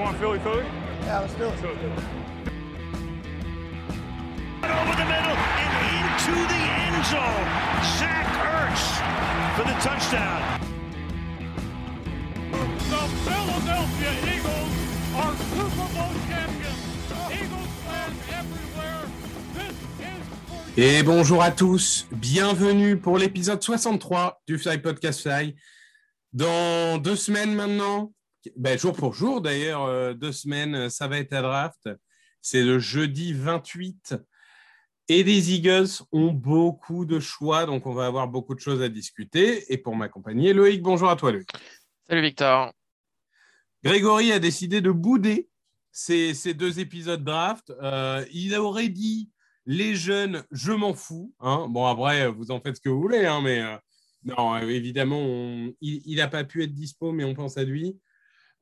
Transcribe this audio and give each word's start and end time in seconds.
want 0.00 0.16
Philly 0.16 0.38
Philly? 0.38 0.64
Yeah, 1.02 1.20
let's 1.20 1.34
do 1.34 1.44
it. 1.44 1.58
over 4.80 4.96
the 4.96 5.04
middle 5.04 5.36
and 5.60 5.72
into 5.92 6.34
the 6.52 6.62
end 6.80 7.04
zone. 7.12 7.48
Zach 7.98 8.28
Ertz 8.56 8.84
for 9.56 9.64
the 9.68 9.76
touchdown. 9.84 10.40
The 12.90 13.04
Philadelphia 13.26 14.12
Eagles 14.34 14.74
are 15.16 15.34
Super 15.52 15.88
Bowl 15.94 16.14
champions. 16.28 16.82
Eagles 17.38 17.72
fans 17.84 18.18
everywhere. 18.38 19.04
This 19.54 19.76
is 20.00 20.24
for 20.48 20.60
you. 20.76 20.82
Et 20.82 21.02
bonjour 21.02 21.42
à 21.42 21.50
tous, 21.50 22.06
bienvenue 22.12 22.96
pour 22.96 23.18
l'épisode 23.18 23.62
63 23.62 24.40
du 24.46 24.58
Fly 24.58 24.78
Podcast 24.78 25.22
Fly. 25.22 25.56
Dans 26.32 26.98
deux 26.98 27.16
semaines 27.16 27.54
maintenant, 27.54 28.12
ben, 28.56 28.78
jour 28.78 28.94
pour 28.94 29.14
jour 29.14 29.40
d'ailleurs, 29.40 29.84
euh, 29.84 30.14
deux 30.14 30.32
semaines, 30.32 30.88
ça 30.90 31.08
va 31.08 31.18
être 31.18 31.32
à 31.32 31.42
draft. 31.42 31.88
C'est 32.40 32.62
le 32.62 32.78
jeudi 32.78 33.32
28 33.32 34.14
et 35.08 35.22
les 35.24 35.52
Eagles 35.54 35.88
ont 36.12 36.32
beaucoup 36.32 37.04
de 37.04 37.18
choix, 37.20 37.66
donc 37.66 37.86
on 37.86 37.92
va 37.92 38.06
avoir 38.06 38.28
beaucoup 38.28 38.54
de 38.54 38.60
choses 38.60 38.80
à 38.80 38.88
discuter. 38.88 39.72
Et 39.72 39.76
pour 39.78 39.94
m'accompagner, 39.96 40.52
Loïc, 40.52 40.80
bonjour 40.82 41.10
à 41.10 41.16
toi 41.16 41.32
Loïc. 41.32 41.50
Salut 42.08 42.22
Victor. 42.22 42.72
Grégory 43.84 44.32
a 44.32 44.38
décidé 44.38 44.80
de 44.80 44.90
bouder 44.90 45.48
ces, 45.90 46.34
ces 46.34 46.54
deux 46.54 46.80
épisodes 46.80 47.24
draft. 47.24 47.72
Euh, 47.82 48.24
il 48.32 48.54
aurait 48.56 48.88
dit 48.88 49.30
les 49.66 49.94
jeunes, 49.94 50.44
je 50.50 50.72
m'en 50.72 50.94
fous. 50.94 51.34
hein. 51.40 51.66
Bon, 51.68 51.86
après, 51.86 52.28
vous 52.30 52.50
en 52.50 52.60
faites 52.60 52.76
ce 52.76 52.80
que 52.80 52.88
vous 52.88 53.00
voulez, 53.00 53.26
hein, 53.26 53.40
mais 53.42 53.60
euh, 53.60 53.76
non, 54.24 54.54
euh, 54.54 54.68
évidemment, 54.68 55.18
on- 55.20 55.72
il 55.80 56.16
n'a 56.16 56.28
pas 56.28 56.44
pu 56.44 56.62
être 56.62 56.74
dispo, 56.74 57.12
mais 57.12 57.24
on 57.24 57.34
pense 57.34 57.56
à 57.56 57.64
lui. 57.64 57.98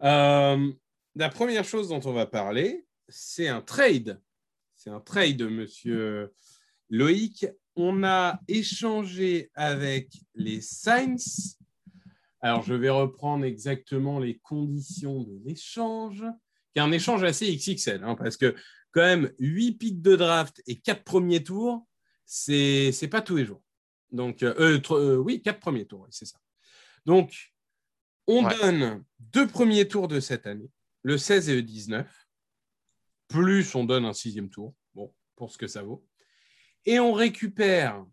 Euh, 0.02 0.72
la 1.14 1.28
première 1.28 1.64
chose 1.64 1.88
dont 1.88 2.00
on 2.04 2.12
va 2.12 2.26
parler, 2.26 2.86
c'est 3.08 3.48
un 3.48 3.60
trade. 3.60 4.20
C'est 4.74 4.90
un 4.90 5.00
trade, 5.00 5.42
monsieur 5.42 6.32
Loïc. 6.90 7.46
On 7.74 8.04
a 8.04 8.40
échangé 8.48 9.50
avec 9.54 10.10
les 10.34 10.60
Saints 10.60 11.16
alors, 12.40 12.62
je 12.62 12.74
vais 12.74 12.90
reprendre 12.90 13.44
exactement 13.44 14.20
les 14.20 14.38
conditions 14.38 15.22
de 15.22 15.40
l'échange, 15.44 16.24
qui 16.72 16.78
est 16.78 16.82
un 16.82 16.92
échange 16.92 17.24
assez 17.24 17.54
XXL, 17.54 18.04
hein, 18.04 18.14
parce 18.14 18.36
que 18.36 18.54
quand 18.92 19.02
même, 19.02 19.32
8 19.38 19.72
pics 19.72 20.02
de 20.02 20.16
draft 20.16 20.62
et 20.66 20.78
4 20.78 21.02
premiers 21.02 21.42
tours, 21.42 21.86
c'est 22.24 22.90
n'est 23.02 23.08
pas 23.08 23.22
tous 23.22 23.36
les 23.36 23.44
jours. 23.44 23.62
Donc, 24.12 24.42
euh, 24.42 24.80
euh, 24.90 25.16
oui, 25.16 25.42
4 25.42 25.58
premiers 25.58 25.86
tours, 25.86 26.06
c'est 26.10 26.26
ça. 26.26 26.38
Donc, 27.04 27.52
on 28.28 28.44
Ouais. 28.44 28.56
donne 28.60 29.04
deux 29.18 29.48
premiers 29.48 29.88
tours 29.88 30.06
de 30.06 30.20
cette 30.20 30.46
année, 30.46 30.70
le 31.02 31.18
16 31.18 31.48
et 31.48 31.54
le 31.56 31.62
19, 31.62 32.28
plus 33.26 33.74
on 33.74 33.84
donne 33.84 34.04
un 34.04 34.12
sixième 34.12 34.48
tour, 34.50 34.74
bon, 34.94 35.12
pour 35.34 35.50
ce 35.50 35.58
que 35.58 35.66
ça 35.66 35.82
vaut. 35.82 36.06
Et 36.84 37.00
on 37.00 37.12
récupère 37.12 38.04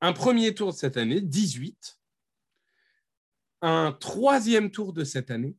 un 0.00 0.12
premier 0.12 0.54
tour 0.54 0.72
de 0.72 0.76
cette 0.76 0.96
année, 0.96 1.20
18, 1.20 1.98
un 3.62 3.92
troisième 3.92 4.70
tour 4.70 4.92
de 4.92 5.04
cette 5.04 5.30
année, 5.30 5.56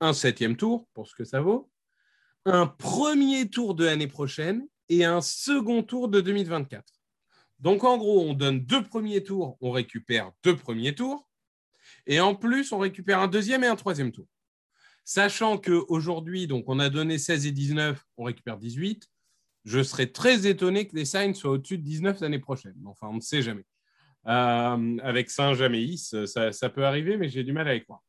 un 0.00 0.12
septième 0.12 0.56
tour, 0.56 0.88
pour 0.94 1.06
ce 1.08 1.14
que 1.14 1.24
ça 1.24 1.40
vaut, 1.40 1.70
un 2.44 2.66
premier 2.66 3.48
tour 3.50 3.74
de 3.74 3.84
l'année 3.84 4.06
prochaine 4.06 4.66
et 4.88 5.04
un 5.04 5.20
second 5.20 5.82
tour 5.82 6.08
de 6.08 6.20
2024. 6.20 6.84
Donc, 7.58 7.82
en 7.82 7.96
gros, 7.98 8.20
on 8.20 8.34
donne 8.34 8.64
deux 8.64 8.84
premiers 8.84 9.24
tours, 9.24 9.56
on 9.60 9.70
récupère 9.72 10.30
deux 10.44 10.56
premiers 10.56 10.94
tours, 10.94 11.28
et 12.06 12.20
en 12.20 12.34
plus, 12.34 12.72
on 12.72 12.78
récupère 12.78 13.20
un 13.20 13.28
deuxième 13.28 13.64
et 13.64 13.66
un 13.66 13.76
troisième 13.76 14.12
tour. 14.12 14.26
Sachant 15.04 15.58
qu'aujourd'hui, 15.58 16.48
on 16.66 16.78
a 16.78 16.88
donné 16.88 17.18
16 17.18 17.46
et 17.46 17.52
19, 17.52 18.04
on 18.16 18.24
récupère 18.24 18.58
18. 18.58 19.08
Je 19.64 19.82
serais 19.82 20.06
très 20.06 20.46
étonné 20.46 20.88
que 20.88 20.96
les 20.96 21.04
Saints 21.04 21.34
soient 21.34 21.52
au-dessus 21.52 21.78
de 21.78 21.84
19 21.84 22.20
l'année 22.20 22.38
prochaine. 22.38 22.74
Enfin, 22.86 23.08
on 23.08 23.14
ne 23.14 23.20
sait 23.20 23.42
jamais. 23.42 23.64
Euh, 24.26 24.98
avec 25.02 25.30
Saint-Jaméis, 25.30 26.12
ça, 26.26 26.52
ça 26.52 26.70
peut 26.70 26.84
arriver, 26.84 27.16
mais 27.16 27.28
j'ai 27.28 27.44
du 27.44 27.52
mal 27.52 27.68
à 27.68 27.74
y 27.74 27.82
croire. 27.84 28.02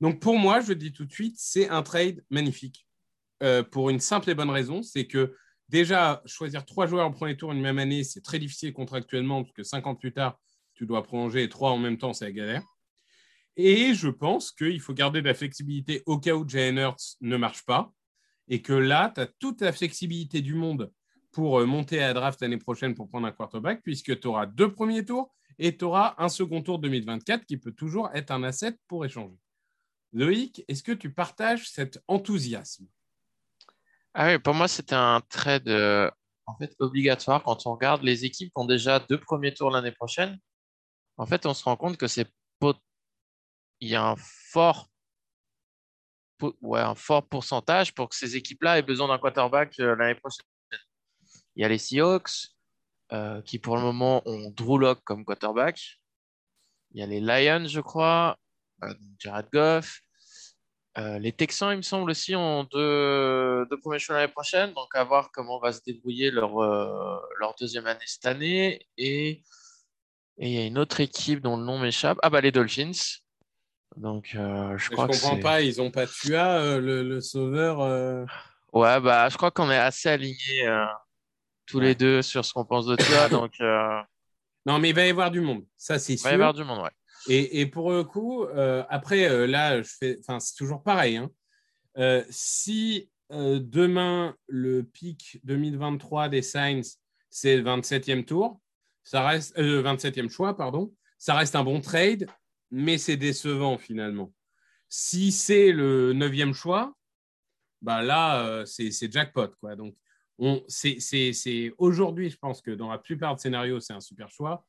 Donc 0.00 0.20
pour 0.20 0.38
moi, 0.38 0.60
je 0.60 0.72
dis 0.72 0.92
tout 0.92 1.04
de 1.04 1.12
suite, 1.12 1.36
c'est 1.38 1.68
un 1.68 1.82
trade 1.82 2.24
magnifique. 2.30 2.86
Euh, 3.42 3.62
pour 3.62 3.90
une 3.90 4.00
simple 4.00 4.30
et 4.30 4.34
bonne 4.34 4.50
raison, 4.50 4.82
c'est 4.82 5.06
que 5.06 5.34
déjà, 5.68 6.22
choisir 6.26 6.64
trois 6.64 6.86
joueurs 6.86 7.06
en 7.06 7.12
premier 7.12 7.36
tour 7.36 7.52
une 7.52 7.60
même 7.60 7.78
année, 7.78 8.04
c'est 8.04 8.20
très 8.20 8.38
difficile 8.38 8.72
contractuellement, 8.72 9.42
parce 9.42 9.54
que 9.54 9.62
cinq 9.62 9.86
ans 9.86 9.94
plus 9.94 10.12
tard, 10.12 10.38
tu 10.74 10.86
dois 10.86 11.02
prolonger 11.02 11.48
trois 11.48 11.70
en 11.70 11.78
même 11.78 11.98
temps, 11.98 12.12
c'est 12.12 12.26
la 12.26 12.32
galère. 12.32 12.62
Et 13.56 13.94
je 13.94 14.08
pense 14.08 14.52
qu'il 14.52 14.80
faut 14.80 14.92
garder 14.92 15.22
de 15.22 15.26
la 15.26 15.34
flexibilité 15.34 16.02
au 16.06 16.18
cas 16.18 16.34
où 16.34 16.46
Jalen 16.46 16.78
Hurts 16.78 17.16
ne 17.20 17.36
marche 17.36 17.64
pas, 17.64 17.92
et 18.48 18.62
que 18.62 18.72
là, 18.72 19.10
tu 19.14 19.20
as 19.20 19.26
toute 19.26 19.60
la 19.62 19.72
flexibilité 19.72 20.40
du 20.42 20.54
monde 20.54 20.92
pour 21.32 21.60
euh, 21.60 21.66
monter 21.66 22.02
à 22.02 22.12
draft 22.14 22.40
l'année 22.40 22.58
prochaine 22.58 22.94
pour 22.94 23.08
prendre 23.08 23.26
un 23.26 23.32
quarterback, 23.32 23.82
puisque 23.82 24.20
tu 24.20 24.26
auras 24.28 24.46
deux 24.46 24.72
premiers 24.72 25.04
tours 25.04 25.34
et 25.58 25.76
tu 25.76 25.84
auras 25.84 26.14
un 26.18 26.28
second 26.28 26.62
tour 26.62 26.78
2024 26.78 27.44
qui 27.46 27.56
peut 27.56 27.72
toujours 27.72 28.10
être 28.14 28.30
un 28.30 28.42
asset 28.42 28.76
pour 28.88 29.04
échanger. 29.04 29.36
Loïc, 30.12 30.64
est-ce 30.68 30.82
que 30.82 30.92
tu 30.92 31.12
partages 31.12 31.68
cet 31.70 32.02
enthousiasme? 32.08 32.86
Ah 34.14 34.28
oui, 34.28 34.38
pour 34.38 34.54
moi, 34.54 34.68
c'était 34.68 34.94
un 34.94 35.20
trade 35.28 35.68
obligatoire 36.78 37.42
quand 37.42 37.66
on 37.66 37.74
regarde 37.74 38.02
les 38.02 38.24
équipes 38.24 38.48
qui 38.48 38.60
ont 38.60 38.66
déjà 38.66 38.98
deux 39.00 39.18
premiers 39.18 39.52
tours 39.52 39.70
l'année 39.70 39.92
prochaine. 39.92 40.38
En 41.18 41.26
fait, 41.26 41.44
on 41.46 41.54
se 41.54 41.64
rend 41.64 41.76
compte 41.76 41.96
que 41.96 42.06
c'est 42.06 42.28
pot- 42.58 42.80
il 43.80 43.88
y 43.88 43.94
a 43.94 44.04
un 44.04 44.16
fort 44.16 44.88
ouais, 46.62 46.82
pourcentage 47.30 47.94
pour 47.94 48.08
que 48.08 48.16
ces 48.16 48.36
équipes-là 48.36 48.78
aient 48.78 48.82
besoin 48.82 49.08
d'un 49.08 49.18
quarterback 49.18 49.78
euh, 49.80 49.96
l'année 49.96 50.14
prochaine. 50.14 50.44
Il 51.54 51.62
y 51.62 51.64
a 51.64 51.68
les 51.68 51.78
Seahawks 51.78 52.48
euh, 53.12 53.40
qui 53.42 53.58
pour 53.58 53.76
le 53.76 53.82
moment 53.82 54.22
ont 54.26 54.50
Drew 54.50 54.78
Lock 54.78 55.00
comme 55.04 55.24
quarterback. 55.24 55.80
Il 56.92 57.00
y 57.00 57.02
a 57.02 57.06
les 57.06 57.20
Lions, 57.20 57.66
je 57.66 57.80
crois, 57.80 58.36
euh, 58.84 58.94
Jared 59.18 59.48
Goff. 59.52 60.00
Les 61.20 61.30
Texans, 61.30 61.72
il 61.72 61.76
me 61.76 61.82
semble 61.82 62.10
aussi, 62.10 62.34
ont 62.34 62.64
deux, 62.64 63.66
deux 63.66 63.98
choix 63.98 64.16
l'année 64.16 64.32
prochaine. 64.32 64.72
Donc, 64.72 64.94
à 64.94 65.04
voir 65.04 65.30
comment 65.30 65.58
va 65.58 65.70
se 65.70 65.82
débrouiller 65.84 66.30
leur, 66.30 66.58
leur 67.38 67.54
deuxième 67.60 67.86
année 67.86 68.00
cette 68.06 68.24
année. 68.24 68.80
Et 68.96 69.42
et 70.38 70.48
il 70.48 70.52
y 70.52 70.58
a 70.58 70.66
une 70.66 70.78
autre 70.78 71.00
équipe 71.00 71.40
dont 71.40 71.56
le 71.56 71.64
nom 71.64 71.78
m'échappe. 71.78 72.18
Ah, 72.22 72.30
bah, 72.30 72.40
les 72.40 72.52
Dolphins. 72.52 72.92
Donc, 73.96 74.34
euh, 74.34 74.76
je 74.76 74.84
Je 74.84 74.90
crois 74.90 75.06
que 75.08 75.12
comprends 75.12 75.38
pas, 75.38 75.62
ils 75.62 75.78
n'ont 75.78 75.90
pas 75.90 76.06
Tua, 76.06 76.58
euh, 76.60 76.80
le, 76.80 77.02
le 77.02 77.20
sauveur. 77.20 77.80
euh, 77.80 78.24
Ouais, 78.72 79.00
bah, 79.00 79.28
je 79.28 79.36
crois 79.36 79.50
qu'on 79.50 79.70
est 79.70 79.78
assez 79.78 80.08
alignés 80.08 80.66
euh, 80.66 80.84
tous 81.66 81.78
Ouais. 81.78 81.84
les 81.86 81.94
deux 81.94 82.20
sur 82.22 82.44
ce 82.44 82.52
qu'on 82.52 82.64
pense 82.64 82.86
de 82.86 82.96
toi. 82.96 83.28
donc, 83.30 83.52
euh, 83.60 84.00
Non, 84.66 84.78
mais 84.78 84.90
il 84.90 84.94
va 84.94 85.06
y 85.06 85.10
avoir 85.10 85.30
du 85.30 85.40
monde, 85.40 85.64
ça 85.76 85.98
c'est 85.98 86.14
il 86.14 86.18
sûr. 86.18 86.26
va 86.28 86.30
y 86.32 86.34
avoir 86.34 86.54
du 86.54 86.64
monde, 86.64 86.82
ouais. 86.82 86.90
Et, 87.28 87.60
et 87.60 87.66
pour 87.66 87.90
le 87.90 88.04
coup, 88.04 88.44
euh, 88.44 88.84
après, 88.88 89.28
euh, 89.28 89.46
là, 89.46 89.82
je 89.82 89.88
fais, 89.98 90.16
enfin, 90.20 90.38
c'est 90.40 90.54
toujours 90.54 90.82
pareil. 90.82 91.16
hein. 91.16 91.30
Euh, 91.98 92.22
si 92.28 93.10
euh, 93.32 93.58
demain, 93.60 94.36
le 94.46 94.82
pic 94.84 95.40
2023 95.44 96.28
des 96.28 96.42
Saints, 96.42 96.82
c'est 97.30 97.56
le 97.56 97.62
27e 97.64 98.24
tour, 98.24 98.60
ça 99.02 99.26
reste, 99.26 99.58
euh, 99.58 99.82
27e 99.82 100.28
choix, 100.30 100.56
pardon, 100.56 100.92
ça 101.18 101.34
reste 101.34 101.56
un 101.56 101.64
bon 101.64 101.80
trade, 101.80 102.26
mais 102.70 102.98
c'est 102.98 103.16
décevant 103.16 103.78
finalement. 103.78 104.32
Si 104.88 105.32
c'est 105.32 105.72
le 105.72 106.12
9e 106.14 106.52
choix, 106.52 106.94
bah 107.82 108.02
là, 108.02 108.44
euh, 108.46 108.64
c'est 108.64 109.10
jackpot. 109.10 109.48
Quoi. 109.60 109.76
Donc, 109.76 109.96
on, 110.38 110.62
c'est, 110.68 111.74
aujourd'hui, 111.78 112.30
je 112.30 112.36
pense 112.36 112.60
que 112.60 112.70
dans 112.70 112.90
la 112.90 112.98
plupart 112.98 113.36
des 113.36 113.42
scénarios, 113.42 113.80
c'est 113.80 113.92
un 113.92 114.00
super 114.00 114.30
choix. 114.30 114.64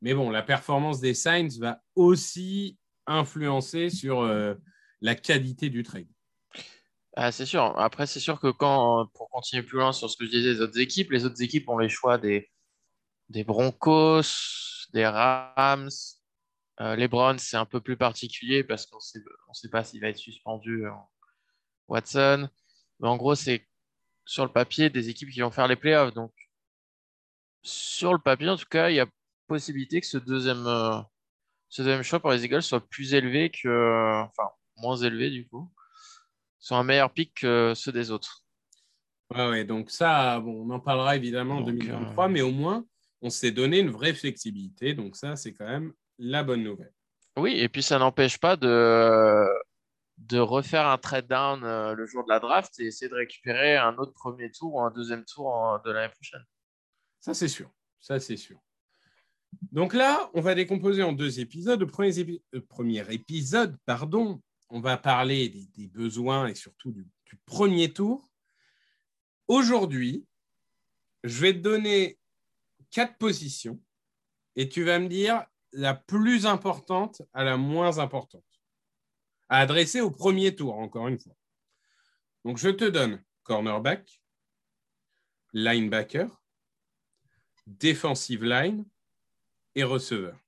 Mais 0.00 0.14
bon, 0.14 0.30
la 0.30 0.42
performance 0.42 1.00
des 1.00 1.14
Saints 1.14 1.58
va 1.60 1.80
aussi 1.94 2.76
influencer 3.06 3.88
sur 3.88 4.20
euh, 4.20 4.54
la 5.00 5.14
qualité 5.14 5.70
du 5.70 5.82
trade. 5.82 6.08
Ah, 7.14 7.30
c'est 7.30 7.46
sûr. 7.46 7.78
Après, 7.78 8.06
c'est 8.06 8.20
sûr 8.20 8.40
que 8.40 8.50
quand, 8.50 9.06
pour 9.14 9.28
continuer 9.28 9.62
plus 9.62 9.78
loin 9.78 9.92
sur 9.92 10.10
ce 10.10 10.16
que 10.16 10.24
je 10.24 10.30
disais 10.30 10.60
autres 10.60 10.80
équipes, 10.80 11.12
les 11.12 11.24
autres 11.24 11.42
équipes 11.42 11.68
ont 11.68 11.78
les 11.78 11.88
choix 11.88 12.18
des 12.18 12.50
Broncos, 13.44 14.22
des 14.92 15.06
Rams. 15.06 15.90
Euh, 16.80 16.96
les 16.96 17.08
Browns, 17.08 17.38
c'est 17.38 17.56
un 17.56 17.66
peu 17.66 17.80
plus 17.80 17.96
particulier 17.96 18.64
parce 18.64 18.86
qu'on 18.86 18.98
on 19.48 19.52
sait 19.54 19.68
pas 19.68 19.84
s'il 19.84 20.00
va 20.00 20.08
être 20.08 20.16
suspendu 20.16 20.86
en 20.88 21.10
Watson. 21.88 22.48
Mais 23.00 23.08
en 23.08 23.16
gros, 23.16 23.34
c'est 23.34 23.68
sur 24.24 24.44
le 24.44 24.52
papier 24.52 24.88
des 24.90 25.08
équipes 25.08 25.30
qui 25.30 25.40
vont 25.40 25.50
faire 25.50 25.68
les 25.68 25.76
playoffs. 25.76 26.14
Donc, 26.14 26.32
sur 27.62 28.12
le 28.12 28.18
papier, 28.18 28.48
en 28.48 28.56
tout 28.56 28.66
cas, 28.70 28.90
il 28.90 28.96
y 28.96 29.00
a 29.00 29.06
possibilité 29.46 30.00
que 30.00 30.06
ce 30.06 30.18
deuxième, 30.18 30.66
euh, 30.66 30.98
ce 31.68 31.82
deuxième 31.82 32.02
choix 32.02 32.20
pour 32.20 32.30
les 32.30 32.44
Eagles 32.44 32.62
soit 32.62 32.80
plus 32.88 33.12
élevé 33.14 33.50
que, 33.50 34.22
enfin, 34.22 34.48
moins 34.76 34.96
élevé 34.96 35.30
du 35.30 35.46
coup, 35.46 35.70
soit 36.58 36.78
un 36.78 36.84
meilleur 36.84 37.12
pick 37.12 37.34
que 37.40 37.74
ceux 37.74 37.92
des 37.92 38.10
autres. 38.10 38.44
Ouais, 39.30 39.48
ouais, 39.48 39.64
donc 39.64 39.90
ça, 39.90 40.40
bon, 40.40 40.66
on 40.66 40.70
en 40.70 40.80
parlera 40.80 41.16
évidemment 41.16 41.56
en 41.56 41.60
Donc, 41.60 41.78
2023, 41.78 42.24
euh, 42.24 42.28
mais 42.28 42.42
au 42.42 42.50
moins, 42.50 42.86
on 43.20 43.30
s'est 43.30 43.52
donné 43.52 43.78
une 43.78 43.90
vraie 43.90 44.14
flexibilité. 44.14 44.94
Donc 44.94 45.16
ça, 45.16 45.36
c'est 45.36 45.52
quand 45.52 45.66
même 45.66 45.92
la 46.18 46.42
bonne 46.42 46.62
nouvelle. 46.62 46.92
Oui, 47.36 47.58
et 47.58 47.68
puis 47.68 47.82
ça 47.82 47.98
n'empêche 47.98 48.38
pas 48.38 48.56
de, 48.56 49.46
de 50.18 50.38
refaire 50.38 50.86
un 50.86 50.98
trade 50.98 51.26
down 51.26 51.64
euh, 51.64 51.94
le 51.94 52.06
jour 52.06 52.24
de 52.24 52.28
la 52.28 52.40
draft 52.40 52.78
et 52.78 52.86
essayer 52.86 53.08
de 53.08 53.14
récupérer 53.14 53.76
un 53.76 53.96
autre 53.96 54.12
premier 54.12 54.50
tour 54.50 54.74
ou 54.74 54.80
un 54.80 54.90
deuxième 54.90 55.24
tour 55.24 55.80
de 55.84 55.90
l'année 55.90 56.12
prochaine. 56.12 56.44
Ça, 57.20 57.34
c'est 57.34 57.48
sûr. 57.48 57.70
Ça, 58.00 58.20
c'est 58.20 58.36
sûr. 58.36 58.58
Donc 59.70 59.94
là, 59.94 60.30
on 60.34 60.40
va 60.40 60.54
décomposer 60.54 61.02
en 61.02 61.12
deux 61.12 61.40
épisodes. 61.40 61.80
Le 61.80 61.86
premier, 61.86 62.10
épi- 62.10 62.42
euh, 62.54 62.60
premier 62.68 63.04
épisode, 63.12 63.76
pardon, 63.86 64.40
on 64.68 64.80
va 64.80 64.96
parler 64.96 65.48
des, 65.48 65.66
des 65.76 65.86
besoins 65.88 66.48
et 66.48 66.54
surtout 66.54 66.90
du, 66.90 67.06
du 67.26 67.36
premier 67.46 67.92
tour. 67.92 68.28
Aujourd'hui, 69.48 70.26
je 71.24 71.40
vais 71.40 71.52
te 71.52 71.58
donner 71.58 72.18
quatre 72.90 73.16
positions 73.18 73.80
et 74.56 74.68
tu 74.68 74.84
vas 74.84 74.98
me 74.98 75.08
dire 75.08 75.44
la 75.72 75.94
plus 75.94 76.46
importante 76.46 77.22
à 77.32 77.44
la 77.44 77.56
moins 77.56 77.98
importante 77.98 78.44
à 79.48 79.58
adresser 79.58 80.00
au 80.00 80.10
premier 80.10 80.54
tour, 80.54 80.78
encore 80.78 81.08
une 81.08 81.18
fois. 81.18 81.34
Donc, 82.44 82.56
je 82.56 82.70
te 82.70 82.84
donne 82.84 83.22
cornerback, 83.42 84.22
linebacker, 85.52 86.26
defensive 87.66 88.44
line 88.44 88.86
et 89.74 89.84
receveur. 89.84 90.38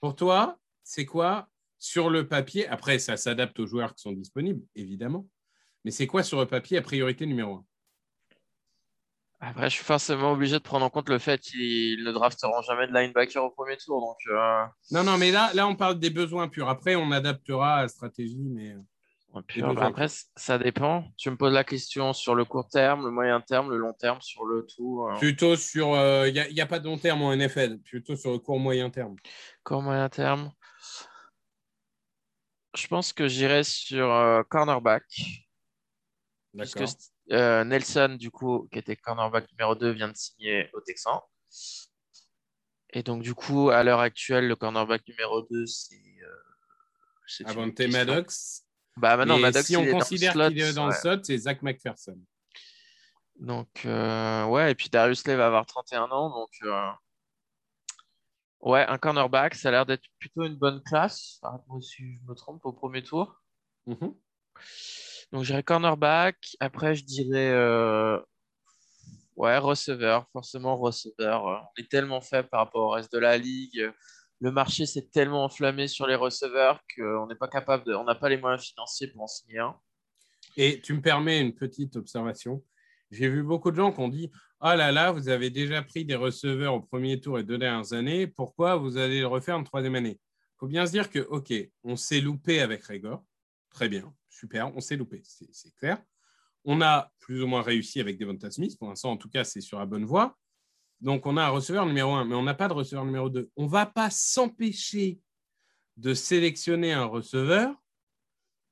Pour 0.00 0.16
toi, 0.16 0.58
c'est 0.82 1.04
quoi 1.04 1.50
sur 1.78 2.08
le 2.08 2.26
papier? 2.26 2.66
Après, 2.68 2.98
ça 2.98 3.16
s'adapte 3.16 3.58
aux 3.60 3.66
joueurs 3.66 3.94
qui 3.94 4.02
sont 4.02 4.12
disponibles, 4.12 4.66
évidemment. 4.74 5.28
Mais 5.84 5.90
c'est 5.90 6.06
quoi 6.06 6.22
sur 6.22 6.40
le 6.40 6.46
papier 6.46 6.78
à 6.78 6.82
priorité 6.82 7.26
numéro 7.26 7.56
un? 7.56 7.66
Après, 9.40 9.70
je 9.70 9.76
suis 9.76 9.84
forcément 9.84 10.32
obligé 10.32 10.54
de 10.54 10.62
prendre 10.62 10.84
en 10.84 10.90
compte 10.90 11.08
le 11.08 11.18
fait 11.18 11.40
qu'ils 11.40 12.02
ne 12.02 12.10
drafteront 12.12 12.60
jamais 12.62 12.88
de 12.88 12.92
linebacker 12.92 13.42
au 13.42 13.50
premier 13.50 13.76
tour. 13.76 14.00
Donc, 14.00 14.16
euh, 14.28 14.64
Non, 14.90 15.04
non, 15.04 15.16
mais 15.16 15.30
là, 15.30 15.50
là, 15.54 15.68
on 15.68 15.76
parle 15.76 15.98
des 15.98 16.10
besoins 16.10 16.48
purs. 16.48 16.68
Après, 16.68 16.96
on 16.96 17.12
adaptera 17.12 17.76
à 17.76 17.82
la 17.82 17.88
stratégie, 17.88 18.48
mais 18.50 18.74
puis, 19.46 19.62
euh, 19.62 19.72
bah, 19.74 19.86
après, 19.86 20.06
ça 20.36 20.58
dépend. 20.58 21.04
Tu 21.16 21.30
me 21.30 21.36
poses 21.36 21.52
la 21.52 21.62
question 21.62 22.12
sur 22.12 22.34
le 22.34 22.44
court 22.44 22.68
terme, 22.68 23.04
le 23.04 23.10
moyen 23.10 23.40
terme, 23.40 23.70
le 23.70 23.76
long 23.76 23.92
terme, 23.92 24.20
sur 24.20 24.44
le 24.44 24.66
tout. 24.66 25.06
euh, 25.06 25.18
plutôt 25.18 25.54
sur. 25.54 25.88
Il 26.26 26.32
n'y 26.32 26.60
a, 26.60 26.66
pas 26.66 26.80
de 26.80 26.86
long 26.86 26.98
terme 26.98 27.22
en 27.22 27.32
NFL, 27.36 27.78
plutôt 27.78 28.16
sur 28.16 28.32
le 28.32 28.38
court 28.38 28.58
moyen 28.58 28.90
terme. 28.90 29.16
Court 29.62 29.82
moyen 29.82 30.08
terme. 30.08 30.50
Je 32.74 32.86
pense 32.86 33.12
que 33.12 33.28
j'irai 33.28 33.64
sur 33.64 34.12
euh, 34.12 34.42
cornerback. 34.48 35.04
D'accord. 36.54 36.88
Euh, 37.32 37.64
Nelson, 37.64 38.16
du 38.18 38.30
coup, 38.30 38.68
qui 38.72 38.78
était 38.78 38.96
cornerback 38.96 39.50
numéro 39.52 39.74
2, 39.74 39.90
vient 39.90 40.08
de 40.08 40.16
signer 40.16 40.70
au 40.74 40.80
Texan. 40.80 41.22
Et 42.90 43.02
donc, 43.02 43.22
du 43.22 43.34
coup, 43.34 43.70
à 43.70 43.82
l'heure 43.84 44.00
actuelle, 44.00 44.48
le 44.48 44.56
cornerback 44.56 45.06
numéro 45.08 45.42
2, 45.50 45.66
c'est. 45.66 45.94
euh, 46.22 47.44
Avante. 47.44 47.78
Maddox. 47.80 48.64
Bah, 48.96 49.16
maintenant, 49.16 49.38
Maddox, 49.38 49.66
si 49.66 49.76
on 49.76 49.84
considère 49.92 50.32
qu'il 50.32 50.58
est 50.60 50.72
dans 50.72 50.86
le 50.86 50.92
slot, 50.92 51.22
c'est 51.22 51.36
Zach 51.38 51.62
McPherson. 51.62 52.18
Donc, 53.38 53.84
euh, 53.84 54.44
ouais, 54.46 54.72
et 54.72 54.74
puis 54.74 54.88
Darius 54.88 55.20
Slay 55.20 55.36
va 55.36 55.46
avoir 55.46 55.66
31 55.66 56.10
ans. 56.10 56.30
Donc, 56.30 56.48
euh, 56.64 56.90
ouais, 58.60 58.84
un 58.88 58.98
cornerback, 58.98 59.54
ça 59.54 59.68
a 59.68 59.72
l'air 59.72 59.86
d'être 59.86 60.02
plutôt 60.18 60.44
une 60.44 60.56
bonne 60.56 60.82
classe. 60.82 61.38
Arrête-moi 61.42 61.80
si 61.80 62.16
je 62.16 62.22
me 62.26 62.34
trompe 62.34 62.64
au 62.64 62.72
premier 62.72 63.02
tour. 63.02 63.40
Mhm. 63.86 64.14
Donc, 65.32 65.44
j'irai 65.44 65.62
cornerback. 65.62 66.36
Après, 66.60 66.94
je 66.94 67.04
dirais, 67.04 67.50
euh, 67.50 68.18
ouais, 69.36 69.58
receveur. 69.58 70.26
Forcément, 70.32 70.76
receveur. 70.76 71.44
On 71.44 71.80
est 71.82 71.90
tellement 71.90 72.20
faible 72.20 72.48
par 72.48 72.60
rapport 72.60 72.88
au 72.88 72.90
reste 72.90 73.12
de 73.12 73.18
la 73.18 73.36
ligue. 73.36 73.92
Le 74.40 74.52
marché 74.52 74.86
s'est 74.86 75.08
tellement 75.12 75.44
enflammé 75.44 75.88
sur 75.88 76.06
les 76.06 76.14
receveurs 76.14 76.80
qu'on 76.96 77.26
n'est 77.26 77.34
pas 77.34 77.48
capable 77.48 77.84
de. 77.84 77.94
On 77.94 78.04
n'a 78.04 78.14
pas 78.14 78.28
les 78.28 78.36
moyens 78.36 78.62
financiers 78.62 79.08
pour 79.08 79.22
en 79.22 79.26
signer 79.26 79.58
un. 79.58 79.76
Et 80.56 80.80
tu 80.80 80.94
me 80.94 81.00
permets 81.00 81.40
une 81.40 81.54
petite 81.54 81.96
observation. 81.96 82.62
J'ai 83.10 83.28
vu 83.28 83.42
beaucoup 83.42 83.70
de 83.70 83.76
gens 83.76 83.92
qui 83.92 84.00
ont 84.00 84.08
dit 84.08 84.30
Oh 84.60 84.74
là 84.74 84.92
là, 84.92 85.12
vous 85.12 85.28
avez 85.28 85.50
déjà 85.50 85.82
pris 85.82 86.04
des 86.04 86.14
receveurs 86.14 86.74
au 86.74 86.80
premier 86.80 87.20
tour 87.20 87.38
et 87.38 87.44
deux 87.44 87.58
dernières 87.58 87.92
années. 87.92 88.26
Pourquoi 88.26 88.76
vous 88.76 88.96
allez 88.96 89.20
le 89.20 89.26
refaire 89.26 89.56
en 89.56 89.64
troisième 89.64 89.94
année? 89.94 90.18
Il 90.20 90.58
faut 90.58 90.66
bien 90.66 90.86
se 90.86 90.92
dire 90.92 91.10
que, 91.10 91.20
OK, 91.20 91.52
on 91.84 91.96
s'est 91.96 92.20
loupé 92.20 92.60
avec 92.60 92.82
Régor. 92.84 93.24
Très 93.70 93.88
bien, 93.88 94.12
super, 94.38 94.74
on 94.74 94.80
s'est 94.80 94.96
loupé, 94.96 95.22
c'est 95.24 95.74
clair. 95.76 96.02
On 96.64 96.80
a 96.80 97.10
plus 97.18 97.42
ou 97.42 97.46
moins 97.46 97.62
réussi 97.62 98.00
avec 98.00 98.18
Devonta 98.18 98.50
Smith. 98.50 98.78
Pour 98.78 98.88
l'instant, 98.88 99.12
en 99.12 99.16
tout 99.16 99.28
cas, 99.28 99.44
c'est 99.44 99.60
sur 99.60 99.78
la 99.78 99.86
bonne 99.86 100.04
voie. 100.04 100.36
Donc, 101.00 101.26
on 101.26 101.36
a 101.36 101.44
un 101.44 101.48
receveur 101.48 101.86
numéro 101.86 102.12
un, 102.12 102.24
mais 102.24 102.34
on 102.34 102.42
n'a 102.42 102.54
pas 102.54 102.68
de 102.68 102.72
receveur 102.72 103.04
numéro 103.04 103.30
deux. 103.30 103.50
On 103.56 103.64
ne 103.64 103.70
va 103.70 103.86
pas 103.86 104.10
s'empêcher 104.10 105.20
de 105.96 106.14
sélectionner 106.14 106.92
un 106.92 107.04
receveur 107.04 107.74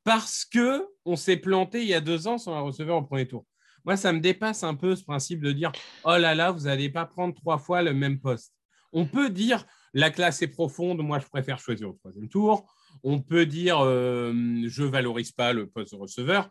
parce 0.04 0.44
que 0.44 0.86
on 1.04 1.16
s'est 1.16 1.36
planté 1.36 1.82
il 1.82 1.88
y 1.88 1.94
a 1.94 2.00
deux 2.00 2.26
ans 2.28 2.38
sur 2.38 2.54
un 2.54 2.60
receveur 2.60 2.96
au 2.96 3.02
premier 3.02 3.26
tour. 3.26 3.46
Moi, 3.84 3.96
ça 3.96 4.12
me 4.12 4.20
dépasse 4.20 4.64
un 4.64 4.74
peu 4.74 4.96
ce 4.96 5.04
principe 5.04 5.40
de 5.40 5.52
dire 5.52 5.72
oh 6.04 6.16
là 6.16 6.34
là, 6.34 6.50
vous 6.50 6.64
n'allez 6.64 6.90
pas 6.90 7.06
prendre 7.06 7.34
trois 7.34 7.58
fois 7.58 7.82
le 7.82 7.94
même 7.94 8.20
poste. 8.20 8.55
On 8.92 9.06
peut 9.06 9.30
dire 9.30 9.64
la 9.92 10.10
classe 10.10 10.42
est 10.42 10.48
profonde, 10.48 10.98
moi 10.98 11.18
je 11.18 11.26
préfère 11.26 11.58
choisir 11.58 11.88
au 11.88 11.92
troisième 11.92 12.28
tour. 12.28 12.72
On 13.02 13.20
peut 13.20 13.46
dire 13.46 13.78
euh, 13.80 14.32
je 14.66 14.82
valorise 14.82 15.32
pas 15.32 15.52
le 15.52 15.68
poste 15.68 15.92
de 15.92 15.98
receveur. 15.98 16.50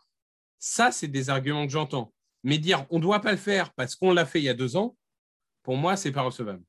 Ça, 0.60 0.92
c'est 0.92 1.08
des 1.08 1.30
arguments 1.30 1.66
que 1.66 1.72
j'entends. 1.72 2.14
Mais 2.44 2.58
dire 2.58 2.86
on 2.90 2.98
ne 2.98 3.02
doit 3.04 3.22
pas 3.22 3.32
le 3.32 3.38
faire 3.38 3.74
parce 3.74 3.96
qu'on 3.96 4.14
l'a 4.14 4.26
fait 4.26 4.40
il 4.40 4.46
y 4.46 4.50
a 4.50 4.54
deux 4.54 4.76
ans, 4.76 4.96
pour 5.64 5.78
moi, 5.78 5.96
c'est 5.96 6.12
pas 6.12 6.22
recevable. 6.22 6.64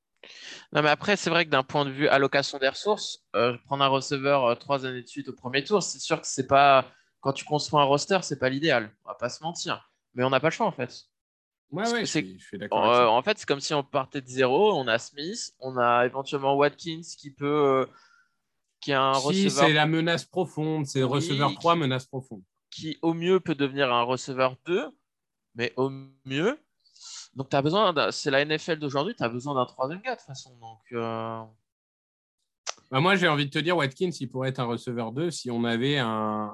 Non, 0.72 0.82
mais 0.82 0.88
après, 0.88 1.16
c'est 1.16 1.30
vrai 1.30 1.44
que 1.44 1.50
d'un 1.50 1.62
point 1.62 1.84
de 1.84 1.90
vue 1.90 2.08
allocation 2.08 2.58
des 2.58 2.68
ressources, 2.68 3.24
euh, 3.36 3.56
prendre 3.66 3.84
un 3.84 3.88
receveur 3.88 4.44
euh, 4.44 4.54
trois 4.54 4.84
années 4.86 5.02
de 5.02 5.06
suite 5.06 5.28
au 5.28 5.32
premier 5.32 5.62
tour, 5.62 5.82
c'est 5.82 5.98
sûr 5.98 6.20
que 6.20 6.26
c'est 6.26 6.46
pas. 6.46 6.90
Quand 7.20 7.32
tu 7.32 7.44
construis 7.44 7.80
un 7.80 7.84
roster, 7.84 8.18
c'est 8.22 8.38
pas 8.38 8.48
l'idéal. 8.48 8.94
On 9.04 9.08
va 9.08 9.14
pas 9.14 9.28
se 9.28 9.42
mentir. 9.42 9.90
Mais 10.14 10.24
on 10.24 10.30
n'a 10.30 10.40
pas 10.40 10.48
le 10.48 10.52
choix, 10.52 10.66
en 10.66 10.72
fait. 10.72 11.04
Ouais, 11.72 11.84
je 12.00 12.04
suis, 12.06 12.38
je 12.38 12.44
suis 12.44 12.58
d'accord. 12.58 12.84
Euh, 12.84 13.06
en 13.06 13.22
fait, 13.22 13.38
c'est 13.38 13.46
comme 13.46 13.60
si 13.60 13.74
on 13.74 13.82
partait 13.82 14.20
de 14.20 14.28
zéro. 14.28 14.72
On 14.74 14.86
a 14.88 14.98
Smith, 14.98 15.52
on 15.58 15.76
a 15.76 16.06
éventuellement 16.06 16.54
Watkins 16.56 17.00
qui 17.18 17.30
peut. 17.30 17.46
euh, 17.46 17.86
qui 18.80 18.92
a 18.92 19.02
un 19.02 19.14
Si, 19.14 19.26
receveur 19.26 19.66
c'est 19.66 19.72
la 19.72 19.86
menace 19.86 20.24
profonde, 20.24 20.86
c'est 20.86 21.00
le 21.00 21.06
Oui, 21.06 21.12
receveur 21.14 21.52
3, 21.54 21.74
qui- 21.74 21.80
menace 21.80 22.06
profonde. 22.06 22.42
qui, 22.70 22.98
au 23.02 23.14
mieux, 23.14 23.40
peut 23.40 23.54
devenir 23.54 23.92
un 23.92 24.02
receveur 24.02 24.56
2, 24.66 24.86
mais 25.54 25.72
au 25.76 25.90
mieux. 26.24 26.58
Donc, 27.34 27.48
tu 27.48 27.56
as 27.56 27.62
besoin. 27.62 27.92
d'un- 27.92 28.10
C'est 28.12 28.30
la 28.30 28.42
NFL 28.44 28.78
d'aujourd'hui, 28.78 29.14
tu 29.16 29.22
as 29.24 29.28
besoin 29.28 29.54
d'un 29.54 29.66
troisième 29.66 30.00
gars, 30.02 30.14
de 30.14 30.18
toute 30.20 30.26
façon. 30.26 30.54
Donc. 30.58 30.78
euh, 30.92 31.42
Bah, 32.90 33.00
moi, 33.00 33.16
j'ai 33.16 33.26
envie 33.26 33.46
de 33.46 33.50
te 33.50 33.58
dire, 33.58 33.76
Watkins, 33.76 34.10
il 34.20 34.28
pourrait 34.28 34.50
être 34.50 34.60
un 34.60 34.64
receveur 34.66 35.10
2 35.12 35.30
si 35.30 35.50
on 35.50 35.64
avait 35.64 35.98
un, 35.98 36.06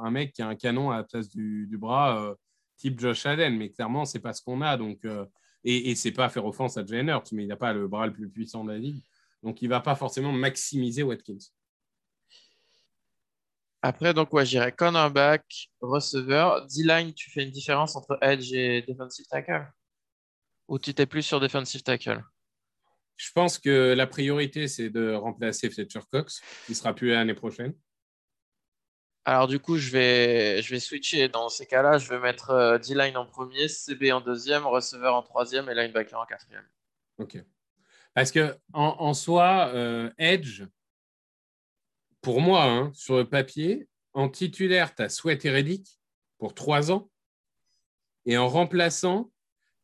un 0.02 0.10
mec 0.10 0.32
qui 0.32 0.40
a 0.42 0.48
un 0.48 0.54
canon 0.56 0.90
à 0.90 0.96
la 0.98 1.04
place 1.04 1.28
du, 1.28 1.66
du 1.66 1.76
bras, 1.76 2.18
euh, 2.22 2.34
type 2.76 2.98
Josh 2.98 3.26
Allen. 3.26 3.56
Mais 3.56 3.70
clairement, 3.70 4.04
c'est 4.04 4.20
pas 4.20 4.32
ce 4.32 4.42
qu'on 4.42 4.60
a. 4.60 4.76
Donc, 4.76 5.04
euh, 5.04 5.24
et, 5.64 5.90
et 5.90 5.94
c'est 5.94 6.12
pas 6.12 6.28
faire 6.28 6.44
offense 6.44 6.76
à 6.76 6.84
Jalen 6.84 7.08
Hurts, 7.08 7.32
mais 7.32 7.44
il 7.44 7.48
n'a 7.48 7.56
pas 7.56 7.72
le 7.72 7.86
bras 7.86 8.06
le 8.06 8.12
plus 8.12 8.28
puissant 8.28 8.64
de 8.64 8.72
la 8.72 8.78
ligue. 8.78 9.02
Donc, 9.42 9.62
il 9.62 9.68
va 9.68 9.80
pas 9.80 9.94
forcément 9.94 10.32
maximiser 10.32 11.02
Watkins. 11.02 11.38
Après, 13.82 14.14
donc, 14.14 14.32
ouais, 14.32 14.46
j'irais 14.46 14.70
cornerback, 14.70 15.70
receveur. 15.80 16.66
D-line, 16.66 17.12
tu 17.14 17.30
fais 17.30 17.42
une 17.42 17.50
différence 17.50 17.96
entre 17.96 18.16
edge 18.22 18.52
et 18.52 18.82
defensive 18.82 19.26
tackle? 19.26 19.66
Ou 20.68 20.78
tu 20.78 20.94
t'es 20.94 21.06
plus 21.06 21.22
sur 21.22 21.40
defensive 21.40 21.82
tackle? 21.82 22.22
Je 23.16 23.30
pense 23.32 23.58
que 23.58 23.92
la 23.92 24.06
priorité, 24.06 24.68
c'est 24.68 24.88
de 24.88 25.12
remplacer 25.14 25.68
Fletcher 25.70 26.00
Cox, 26.10 26.40
qui 26.66 26.74
sera 26.74 26.94
plus 26.94 27.10
l'année 27.10 27.34
prochaine. 27.34 27.74
Alors, 29.24 29.46
du 29.46 29.60
coup, 29.60 29.76
je 29.76 29.90
vais, 29.90 30.62
je 30.62 30.70
vais 30.70 30.80
switcher. 30.80 31.28
Dans 31.28 31.48
ces 31.48 31.66
cas-là, 31.66 31.98
je 31.98 32.08
vais 32.08 32.18
mettre 32.18 32.50
euh, 32.50 32.78
D-line 32.78 33.16
en 33.16 33.24
premier, 33.24 33.68
CB 33.68 34.12
en 34.12 34.20
deuxième, 34.20 34.66
receveur 34.66 35.14
en 35.14 35.22
troisième 35.22 35.68
et 35.68 35.74
linebacker 35.74 36.18
en 36.18 36.26
quatrième. 36.26 36.66
OK. 37.18 37.38
Parce 38.14 38.32
que 38.32 38.56
en, 38.72 38.96
en 38.98 39.14
soi, 39.14 39.70
euh, 39.74 40.10
Edge, 40.18 40.64
pour 42.20 42.40
moi, 42.40 42.64
hein, 42.64 42.92
sur 42.94 43.16
le 43.16 43.28
papier, 43.28 43.88
en 44.12 44.28
titulaire, 44.28 44.94
tu 44.94 45.02
as 45.02 45.08
Sweat 45.08 45.46
pour 46.38 46.54
trois 46.54 46.90
ans. 46.90 47.08
Et 48.26 48.36
en 48.36 48.48
remplaçant, 48.48 49.30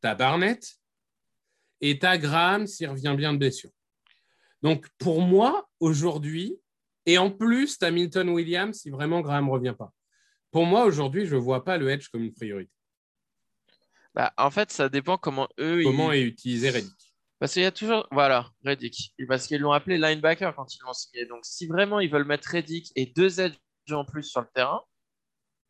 tu 0.03 0.09
as 0.09 0.15
Barnett 0.15 0.79
et 1.81 1.99
tu 1.99 2.07
as 2.07 2.19
Graham 2.19 2.67
s'il 2.67 2.89
revient 2.89 3.15
bien 3.17 3.33
de 3.33 3.39
blessure. 3.39 3.71
Donc, 4.63 4.89
pour 4.99 5.21
moi, 5.21 5.69
aujourd'hui, 5.81 6.59
et 7.09 7.17
en 7.17 7.31
plus, 7.31 7.79
tu 7.79 7.87
as 7.87 7.91
Milton 7.91 8.29
Williams 8.29 8.81
si 8.81 8.91
vraiment 8.91 9.23
Graham 9.23 9.47
ne 9.47 9.51
revient 9.51 9.75
pas. 9.77 9.91
Pour 10.51 10.67
moi, 10.67 10.85
aujourd'hui, 10.85 11.25
je 11.25 11.37
ne 11.37 11.41
vois 11.41 11.65
pas 11.65 11.79
le 11.79 11.89
Edge 11.89 12.09
comme 12.11 12.23
une 12.23 12.35
priorité. 12.35 12.71
Bah, 14.15 14.35
en 14.37 14.51
fait, 14.51 14.71
ça 14.71 14.91
dépend 14.91 15.17
comment 15.17 15.49
eux. 15.59 15.83
Comment 15.85 16.13
ils... 16.13 16.19
est 16.19 16.25
utilisé 16.25 16.69
Reddick 16.69 17.15
Parce 17.39 17.55
qu'il 17.55 17.63
y 17.63 17.65
a 17.65 17.73
toujours. 17.73 18.07
Voilà, 18.11 18.51
Reddick. 18.63 19.15
Parce 19.27 19.47
qu'ils 19.47 19.63
l'ont 19.63 19.73
appelé 19.73 19.97
linebacker 19.97 20.55
quand 20.55 20.75
ils 20.75 20.81
l'ont 20.85 20.93
signé. 20.93 21.25
Donc, 21.25 21.47
si 21.47 21.67
vraiment 21.67 21.99
ils 21.99 22.11
veulent 22.11 22.27
mettre 22.27 22.51
Reddick 22.51 22.93
et 22.95 23.07
deux 23.07 23.41
edge 23.41 23.57
en 23.91 24.05
plus 24.05 24.25
sur 24.25 24.43
le 24.43 24.49
terrain, 24.53 24.83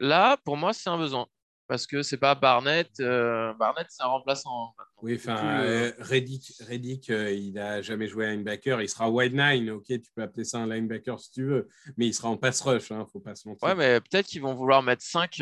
là, 0.00 0.38
pour 0.38 0.57
moi, 0.57 0.73
c'est 0.73 0.90
un 0.90 0.99
besoin. 0.99 1.28
Parce 1.69 1.87
que 1.87 2.03
c'est 2.03 2.17
pas 2.17 2.35
Barnett. 2.35 2.89
euh, 2.99 3.53
Barnett, 3.55 3.87
c'est 3.91 4.03
un 4.03 4.07
remplaçant. 4.07 4.75
maintenant. 4.79 4.93
Oui, 5.03 5.17
enfin, 5.17 5.63
euh, 5.63 5.93
Reddick, 5.99 6.55
Reddick, 6.67 7.11
euh, 7.11 7.31
il 7.31 7.53
n'a 7.53 7.83
jamais 7.83 8.09
joué 8.09 8.27
à 8.27 8.31
linebacker. 8.31 8.81
Il 8.81 8.89
sera 8.89 9.11
wide 9.11 9.35
nine, 9.35 9.71
ok, 9.71 9.85
tu 9.87 10.11
peux 10.15 10.23
appeler 10.23 10.45
ça 10.45 10.59
un 10.59 10.67
linebacker 10.67 11.21
si 11.21 11.31
tu 11.31 11.45
veux, 11.45 11.69
mais 11.99 12.07
il 12.07 12.15
sera 12.15 12.31
en 12.31 12.39
pass 12.39 12.63
rush, 12.63 12.91
hein, 12.91 13.07
faut 13.13 13.21
pas 13.21 13.35
se 13.35 13.47
mentir. 13.47 13.69
Ouais, 13.69 13.75
mais 13.75 14.01
peut-être 14.01 14.27
qu'ils 14.27 14.41
vont 14.41 14.55
vouloir 14.55 14.83
mettre 14.83 15.03
5 15.03 15.35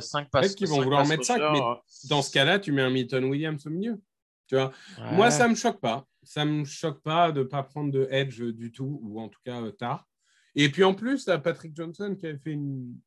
cinq 0.00 0.30
passes. 0.30 0.30
Peut-être 0.30 0.54
qu'ils 0.54 0.68
vont 0.68 0.80
vouloir 0.82 1.04
mettre 1.06 1.24
cinq, 1.24 1.42
rushers, 1.42 1.52
mais 1.52 2.08
Dans 2.08 2.22
ce 2.22 2.30
cas-là, 2.30 2.60
tu 2.60 2.70
mets 2.70 2.82
un 2.82 2.90
Milton 2.90 3.24
Williams 3.24 3.66
au 3.66 3.70
milieu. 3.70 4.00
Tu 4.46 4.54
vois 4.54 4.72
Moi, 5.10 5.30
ça 5.32 5.48
me 5.48 5.56
choque 5.56 5.80
pas. 5.80 6.06
Ça 6.22 6.44
me 6.44 6.64
choque 6.64 7.02
pas 7.02 7.32
de 7.32 7.40
ne 7.40 7.44
pas 7.44 7.64
prendre 7.64 7.90
de 7.90 8.06
edge 8.10 8.40
du 8.40 8.70
tout, 8.70 9.00
ou 9.02 9.20
en 9.20 9.28
tout 9.28 9.40
cas 9.44 9.60
tard. 9.72 10.06
Et 10.54 10.68
puis 10.70 10.84
en 10.84 10.94
plus, 10.94 11.24
tu 11.24 11.30
as 11.30 11.38
Patrick 11.38 11.74
Johnson 11.74 12.14
qui 12.18 12.26
a 12.28 12.38
fait 12.38 12.52
une 12.52 12.98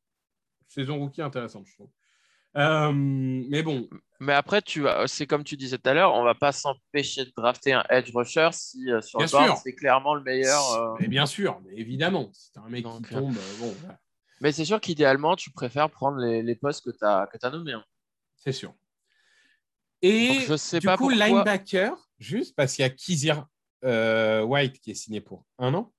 saison 0.68 0.98
rookie 0.98 1.22
intéressante, 1.22 1.66
je 1.66 1.74
trouve. 1.74 1.90
Euh, 2.56 2.90
mais 2.92 3.62
bon, 3.62 3.88
Mais 4.20 4.32
après, 4.32 4.62
tu 4.62 4.84
c'est 5.06 5.26
comme 5.26 5.44
tu 5.44 5.56
disais 5.56 5.76
tout 5.78 5.88
à 5.90 5.94
l'heure, 5.94 6.14
on 6.14 6.22
va 6.24 6.34
pas 6.34 6.52
s'empêcher 6.52 7.24
de 7.26 7.32
drafter 7.36 7.72
un 7.74 7.84
edge 7.90 8.10
rusher 8.14 8.48
si 8.52 8.90
euh, 8.90 9.00
sur 9.02 9.18
Bien 9.18 9.26
le 9.26 9.46
board, 9.48 9.60
c'est 9.62 9.74
clairement 9.74 10.14
le 10.14 10.22
meilleur. 10.22 10.72
euh. 10.72 10.94
mais 11.00 11.08
bien 11.08 11.26
sûr, 11.26 11.60
mais 11.64 11.74
évidemment, 11.76 12.30
si 12.32 12.50
tu 12.52 12.58
un 12.58 12.68
mec 12.68 12.82
Donc, 12.84 13.06
qui 13.08 13.14
tombe, 13.14 13.36
bon, 13.58 13.74
voilà, 13.80 13.98
Mais 14.40 14.52
c'est 14.52 14.64
sûr 14.64 14.80
qu'idéalement, 14.80 15.36
tu 15.36 15.50
préfères 15.50 15.90
prendre 15.90 16.16
les, 16.18 16.42
les 16.42 16.54
postes 16.54 16.82
que 16.84 16.96
tu 16.96 17.04
as, 17.04 17.28
que 17.30 17.36
as 17.46 17.50
nommés. 17.50 17.74
hein. 17.74 17.84
c'est 18.36 18.52
sûr. 18.52 18.72
Et 20.02 20.28
Donc, 20.28 20.40
je 20.48 20.56
sais 20.56 20.78
du 20.78 20.86
pas 20.86 20.96
coup, 20.96 21.08
pourquoi- 21.08 21.26
linebacker, 21.28 21.94
juste 22.18 22.54
parce 22.56 22.74
qu'il 22.74 22.82
y 22.82 22.86
a 22.86 22.90
Kizir 22.90 23.46
euh, 23.84 24.42
White 24.42 24.80
qui 24.80 24.92
est 24.92 24.94
signé 24.94 25.20
pour 25.20 25.44
un 25.58 25.74
an. 25.74 25.92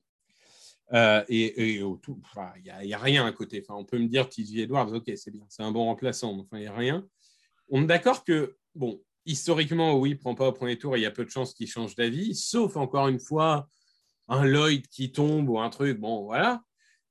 Euh, 0.93 1.23
et, 1.27 1.75
et 1.75 1.83
au 1.83 1.97
tout, 1.97 2.19
enfin, 2.23 2.51
il 2.57 2.85
n'y 2.87 2.93
a, 2.93 2.97
rien 2.97 3.25
à 3.25 3.31
côté. 3.33 3.61
Enfin, 3.61 3.77
on 3.77 3.83
peut 3.83 3.97
me 3.99 4.07
dire 4.07 4.29
TJ 4.29 4.59
Edwards, 4.59 4.93
ok, 4.93 5.11
c'est 5.15 5.31
bien, 5.31 5.45
c'est 5.49 5.63
un 5.63 5.71
bon 5.71 5.83
remplaçant, 5.85 6.33
mais 6.33 6.41
enfin, 6.43 6.57
il 6.57 6.61
n'y 6.61 6.67
a 6.67 6.73
rien. 6.75 7.05
On 7.69 7.83
est 7.83 7.87
d'accord 7.87 8.23
que, 8.23 8.55
bon, 8.73 9.01
historiquement, 9.25 9.95
oui, 9.99 10.11
il 10.11 10.13
ne 10.13 10.19
prend 10.19 10.33
pas 10.35 10.47
au 10.47 10.53
premier 10.53 10.77
tour, 10.77 10.95
il 10.95 11.01
y 11.01 11.05
a 11.05 11.11
peu 11.11 11.25
de 11.25 11.29
chances 11.29 11.53
qu'il 11.53 11.67
change 11.67 11.95
d'avis, 11.95 12.35
sauf 12.35 12.77
encore 12.77 13.09
une 13.09 13.19
fois, 13.19 13.67
un 14.29 14.45
Lloyd 14.45 14.87
qui 14.87 15.11
tombe 15.11 15.49
ou 15.49 15.59
un 15.59 15.69
truc, 15.69 15.99
bon, 15.99 16.23
voilà. 16.23 16.61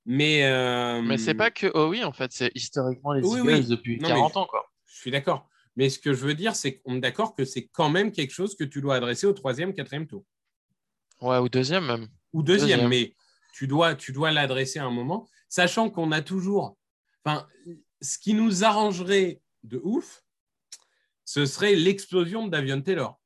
Mais, 0.06 0.45
euh, 0.45 1.02
Mais 1.02 1.18
c'est 1.18 1.35
pas 1.35 1.50
que 1.50 1.71
oh 1.75 1.88
oui, 1.90 2.02
en 2.04 2.12
fait, 2.12 2.33
c'est 2.33 2.50
historiquement 2.54 3.12
les 3.12 3.23
Oui, 3.26 3.40
Eagles 3.40 3.49
oui. 3.52 3.66
depuis 3.66 3.99
Non, 3.99 4.09
40 4.09 4.33
mais- 4.35 4.40
ans. 4.40 4.47
Quoi. 4.47 4.64
je 4.87 4.97
suis 4.97 5.11
d'accord. 5.11 5.49
Mais 5.75 5.90
ce 5.90 5.99
que 5.99 6.14
je 6.14 6.25
veux 6.25 6.35
dire, 6.35 6.56
c'est 6.56 6.78
qu'on 6.78 6.97
est 6.97 7.00
d'accord 7.00 7.35
que 7.35 7.45
c'est 7.45 7.66
quand 7.66 7.90
même 7.90 8.11
quelque 8.12 8.30
chose 8.33 8.54
que 8.56 8.64
tu 8.64 8.80
dois 8.80 8.95
adresser 8.97 9.26
au 9.26 9.35
troisième, 9.35 9.75
quatrième 9.75 10.06
tour. 10.06 10.25
Ouais, 11.21 11.37
ou 11.38 11.49
deuxième 11.50 11.85
même. 11.87 12.09
ou 12.33 12.42
deuxième, 12.42 12.88
Deuxième. 12.88 12.88
mais 12.88 13.14
tu 13.57 13.67
dois, 13.67 13.95
tu 13.95 14.13
dois 14.13 14.33
l'adresser 14.33 14.79
à 14.81 14.85
un 14.85 14.91
moment, 14.91 15.31
sachant 15.49 15.89
qu'on 15.89 16.13
a 16.13 16.21
toujours. 16.21 16.77
Enfin, 17.25 17.49
ce 18.03 18.19
qui 18.19 18.35
nous 18.35 18.65
arrangerait 18.65 19.41
de 19.63 19.81
ouf, 19.83 20.23
ce 21.25 21.47
serait 21.47 21.75
l'explosion 21.75 22.45
de 22.45 22.51
Davion 22.51 22.83
Taylor, 22.83 23.19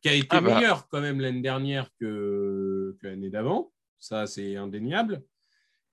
qui 0.00 0.08
a 0.08 0.14
été 0.14 0.26
Ah 0.30 0.40
bah. 0.40 0.56
meilleur 0.56 0.88
quand 0.88 1.00
même 1.00 1.20
l'année 1.20 1.42
dernière 1.42 1.90
que, 2.00 2.96
que 3.00 3.06
l'année 3.06 3.30
d'avant. 3.30 3.72
Ça, 4.00 4.26
c'est 4.26 4.56
indéniable. 4.56 5.22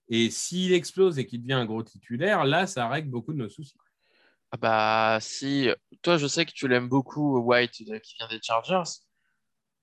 Et 0.08 0.30
s'il 0.30 0.72
explose 0.72 1.20
et 1.20 1.26
qu'il 1.26 1.42
devient 1.42 1.52
un 1.52 1.64
gros 1.64 1.84
titulaire, 1.84 2.44
là, 2.44 2.66
ça 2.66 2.88
règle 2.88 3.10
beaucoup 3.10 3.32
de 3.32 3.38
nos 3.38 3.48
soucis. 3.48 3.78
Ah 4.50 4.56
bah 4.56 5.18
si, 5.20 5.68
toi 6.02 6.18
je 6.18 6.26
sais 6.26 6.44
que 6.44 6.50
tu 6.50 6.66
l'aimes 6.66 6.88
beaucoup, 6.88 7.38
White, 7.38 7.70
qui 7.70 7.84
vient 7.84 8.26
des 8.28 8.40
Chargers. 8.42 8.90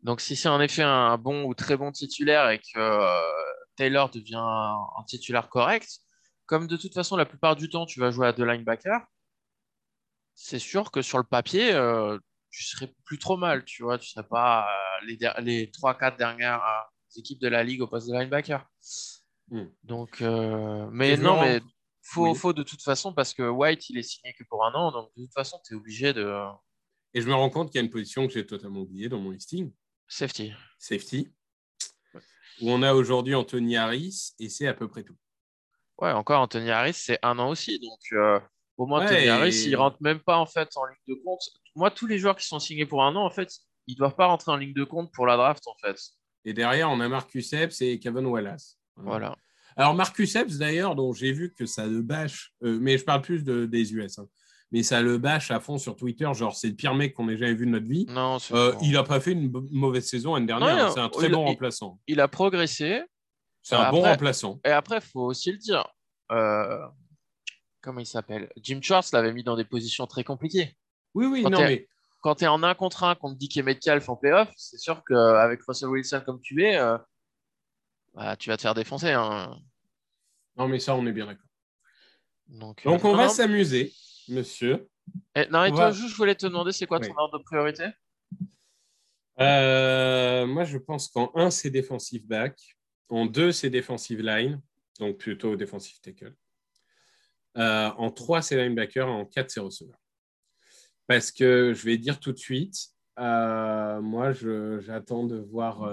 Donc 0.01 0.19
si 0.19 0.35
c'est 0.35 0.49
en 0.49 0.59
effet 0.59 0.83
un 0.83 1.17
bon 1.17 1.45
ou 1.45 1.53
très 1.53 1.77
bon 1.77 1.93
titulaire 1.93 2.49
et 2.49 2.59
que 2.59 2.77
euh, 2.77 3.53
Taylor 3.77 4.09
devient 4.09 4.35
un, 4.35 4.77
un 4.97 5.03
titulaire 5.05 5.47
correct, 5.49 5.99
comme 6.45 6.67
de 6.67 6.75
toute 6.75 6.93
façon 6.93 7.15
la 7.15 7.25
plupart 7.25 7.55
du 7.55 7.69
temps 7.69 7.85
tu 7.85 7.99
vas 8.01 8.11
jouer 8.11 8.27
à 8.27 8.33
deux 8.33 8.45
linebackers, 8.45 9.05
c'est 10.35 10.59
sûr 10.59 10.91
que 10.91 11.01
sur 11.01 11.17
le 11.17 11.23
papier, 11.23 11.73
euh, 11.73 12.17
tu 12.51 12.63
serais 12.63 12.93
plus 13.05 13.17
trop 13.19 13.37
mal, 13.37 13.65
tu 13.65 13.83
vois, 13.83 13.97
tu 13.97 14.07
serais 14.09 14.27
pas 14.27 14.67
euh, 14.67 15.05
les, 15.05 15.17
les 15.39 15.67
3-4 15.71 16.17
dernières 16.17 16.63
euh, 16.63 17.17
équipes 17.19 17.39
de 17.41 17.47
la 17.47 17.63
ligue 17.63 17.81
au 17.81 17.87
poste 17.87 18.07
de 18.07 18.13
linebacker. 18.13 18.65
Hmm. 19.49 19.65
Donc, 19.83 20.21
euh, 20.21 20.87
mais 20.91 21.13
Et 21.13 21.17
non, 21.17 21.41
mais 21.41 21.61
faut, 22.03 22.31
Oui. 22.31 22.37
faut 22.37 22.53
de 22.53 22.63
toute 22.63 22.81
façon 22.83 23.13
parce 23.13 23.33
que 23.33 23.43
White 23.49 23.89
il 23.89 23.97
est 23.97 24.03
signé 24.03 24.33
que 24.33 24.43
pour 24.43 24.63
un 24.65 24.73
an, 24.73 24.91
donc 24.91 25.09
de 25.15 25.23
toute 25.23 25.33
façon 25.33 25.59
tu 25.65 25.73
es 25.73 25.75
obligé 25.77 26.13
de 26.13 26.33
Et 27.13 27.21
je 27.21 27.27
me 27.27 27.33
rends 27.33 27.49
compte 27.49 27.71
qu'il 27.71 27.79
y 27.79 27.81
a 27.81 27.85
une 27.85 27.91
position 27.91 28.27
que 28.27 28.33
j'ai 28.33 28.45
totalement 28.45 28.81
oubliée 28.81 29.09
dans 29.09 29.19
mon 29.19 29.31
listing, 29.31 29.73
safety. 30.07 30.53
safety, 30.77 31.33
où 32.61 32.71
on 32.71 32.81
a 32.83 32.93
aujourd'hui 32.93 33.35
Anthony 33.35 33.77
Harris, 33.77 34.33
et 34.39 34.49
c'est 34.49 34.67
à 34.67 34.73
peu 34.73 34.87
près 34.87 35.03
tout. 35.03 35.15
Ouais, 35.99 36.11
encore 36.11 36.41
Anthony 36.41 36.69
Harris, 36.69 36.93
c'est 36.93 37.19
un 37.23 37.39
an 37.39 37.49
aussi, 37.49 37.79
donc 37.79 37.99
euh, 38.13 38.39
pour 38.75 38.87
moi 38.87 38.99
Ouais, 38.99 39.05
Anthony 39.05 39.27
Harris 39.29 39.63
il 39.67 39.75
rentre 39.75 39.97
même 40.01 40.19
pas 40.19 40.37
en 40.37 40.45
fait 40.45 40.69
en 40.75 40.85
ligne 40.85 41.15
de 41.15 41.23
compte. 41.23 41.41
Moi 41.75 41.91
tous 41.91 42.07
les 42.07 42.19
joueurs 42.19 42.35
qui 42.35 42.45
sont 42.45 42.59
signés 42.59 42.85
pour 42.85 43.03
un 43.03 43.15
an 43.15 43.25
en 43.25 43.31
fait 43.31 43.51
ils 43.87 43.95
doivent 43.95 44.15
pas 44.15 44.27
rentrer 44.27 44.51
en 44.51 44.57
ligne 44.57 44.73
de 44.73 44.83
compte 44.83 45.11
pour 45.13 45.25
la 45.25 45.37
draft 45.37 45.65
en 45.67 45.75
fait. 45.81 45.97
Et 46.45 46.53
derrière, 46.53 46.89
on 46.91 46.99
a 46.99 47.09
Marcus 47.09 47.51
Epps 47.53 47.81
et 47.81 47.99
Kevin 47.99 48.25
Wallace. 48.25 48.77
Voilà. 48.95 49.35
Alors, 49.75 49.93
Marcus 49.93 50.35
Epps, 50.35 50.57
d'ailleurs, 50.57 50.95
dont 50.95 51.13
j'ai 51.13 51.31
vu 51.31 51.53
que 51.53 51.65
ça 51.65 51.85
le 51.85 52.01
bâche, 52.01 52.53
euh, 52.63 52.79
mais 52.81 52.97
je 52.97 53.03
parle 53.03 53.21
plus 53.21 53.43
de, 53.43 53.65
des 53.65 53.93
US, 53.93 54.17
hein, 54.17 54.27
mais 54.71 54.83
ça 54.83 55.01
le 55.01 55.17
bâche 55.17 55.51
à 55.51 55.59
fond 55.59 55.77
sur 55.77 55.95
Twitter, 55.95 56.29
genre 56.33 56.55
c'est 56.55 56.67
le 56.69 56.75
pire 56.75 56.93
mec 56.93 57.13
qu'on 57.13 57.29
ait 57.29 57.37
jamais 57.37 57.53
vu 57.53 57.65
de 57.65 57.71
notre 57.71 57.87
vie. 57.87 58.05
Non, 58.09 58.37
Euh, 58.51 58.73
il 58.81 58.91
n'a 58.93 59.03
pas 59.03 59.19
fait 59.19 59.31
une 59.31 59.51
mauvaise 59.71 60.07
saison 60.07 60.33
l'année 60.35 60.47
dernière, 60.47 60.87
hein, 60.87 60.91
c'est 60.93 60.99
un 60.99 61.09
très 61.09 61.27
il- 61.27 61.31
bon 61.31 61.43
il- 61.45 61.49
remplaçant. 61.49 61.99
il 62.07 62.19
a 62.19 62.27
progressé. 62.27 63.01
C'est 63.61 63.75
un 63.75 63.91
bon 63.91 64.01
remplaçant. 64.01 64.59
Et 64.65 64.69
après, 64.71 65.01
faut 65.01 65.21
aussi 65.25 65.51
le 65.51 65.57
dire. 65.57 65.85
euh, 66.31 66.85
comment 67.81 67.99
il 68.01 68.05
s'appelle? 68.05 68.51
Jim 68.61 68.79
Schwartz 68.81 69.13
l'avait 69.13 69.31
mis 69.31 69.43
dans 69.43 69.55
des 69.55 69.63
positions 69.63 70.07
très 70.07 70.23
compliquées. 70.25 70.75
Oui, 71.13 71.25
oui, 71.25 71.43
Quand 71.43 71.49
non, 71.51 71.59
mais 71.61 71.87
Quand 72.19 72.35
tu 72.35 72.43
es 72.43 72.47
en 72.47 72.61
1 72.63 72.73
contre 72.75 73.03
1 73.05 73.15
contre 73.15 73.37
DK 73.37 73.57
Metcalf 73.63 74.09
en 74.09 74.15
playoff, 74.17 74.49
c'est 74.57 74.77
sûr 74.79 75.01
qu'avec 75.05 75.61
Russell 75.63 75.87
Wilson 75.89 76.21
comme 76.25 76.41
tu 76.41 76.63
es, 76.65 76.75
euh, 76.77 76.97
bah, 78.13 78.35
tu 78.35 78.49
vas 78.49 78.57
te 78.57 78.63
faire 78.63 78.73
défoncer. 78.73 79.11
hein. 79.11 79.57
non, 80.57 80.67
mais 80.67 80.79
ça, 80.79 80.95
on 80.95 81.05
est 81.05 81.11
bien 81.13 81.27
d'accord. 81.27 81.45
Donc, 82.47 82.83
Donc, 82.83 83.05
euh, 83.05 83.07
on 83.07 83.11
non, 83.11 83.17
va 83.17 83.29
s'amuser, 83.29 83.93
monsieur. 84.29 84.87
Et, 85.35 85.47
non, 85.47 85.63
et 85.63 85.71
toi, 85.71 85.91
juste, 85.91 86.09
je 86.09 86.15
voulais 86.15 86.35
te 86.35 86.45
demander, 86.45 86.71
c'est 86.71 86.85
quoi 86.85 86.99
ton 86.99 87.07
Oui. 87.07 87.13
ordre 87.17 87.39
de 87.39 87.43
priorité? 87.43 87.85
Euh, 89.39 90.45
moi, 90.47 90.63
je 90.63 90.77
pense 90.77 91.07
qu'en 91.09 91.31
1, 91.35 91.49
c'est 91.49 91.69
défensive 91.69 92.25
back. 92.25 92.59
En 93.09 93.25
2, 93.25 93.51
c'est 93.51 93.69
défensive 93.69 94.21
line, 94.21 94.61
donc 94.99 95.17
plutôt 95.17 95.55
défensive 95.55 95.99
tackle. 96.01 96.33
Euh, 97.57 97.89
en 97.97 98.11
3, 98.11 98.41
c'est 98.41 98.57
linebacker. 98.57 99.07
En 99.07 99.25
4, 99.25 99.49
c'est 99.49 99.59
receveur. 99.59 99.97
Parce 101.07 101.31
que 101.31 101.73
je 101.73 101.85
vais 101.85 101.97
dire 101.97 102.19
tout 102.19 102.33
de 102.33 102.37
suite, 102.37 102.75
euh, 103.19 104.01
moi, 104.01 104.33
j'attends 104.79 105.23
de 105.25 105.37
voir 105.37 105.89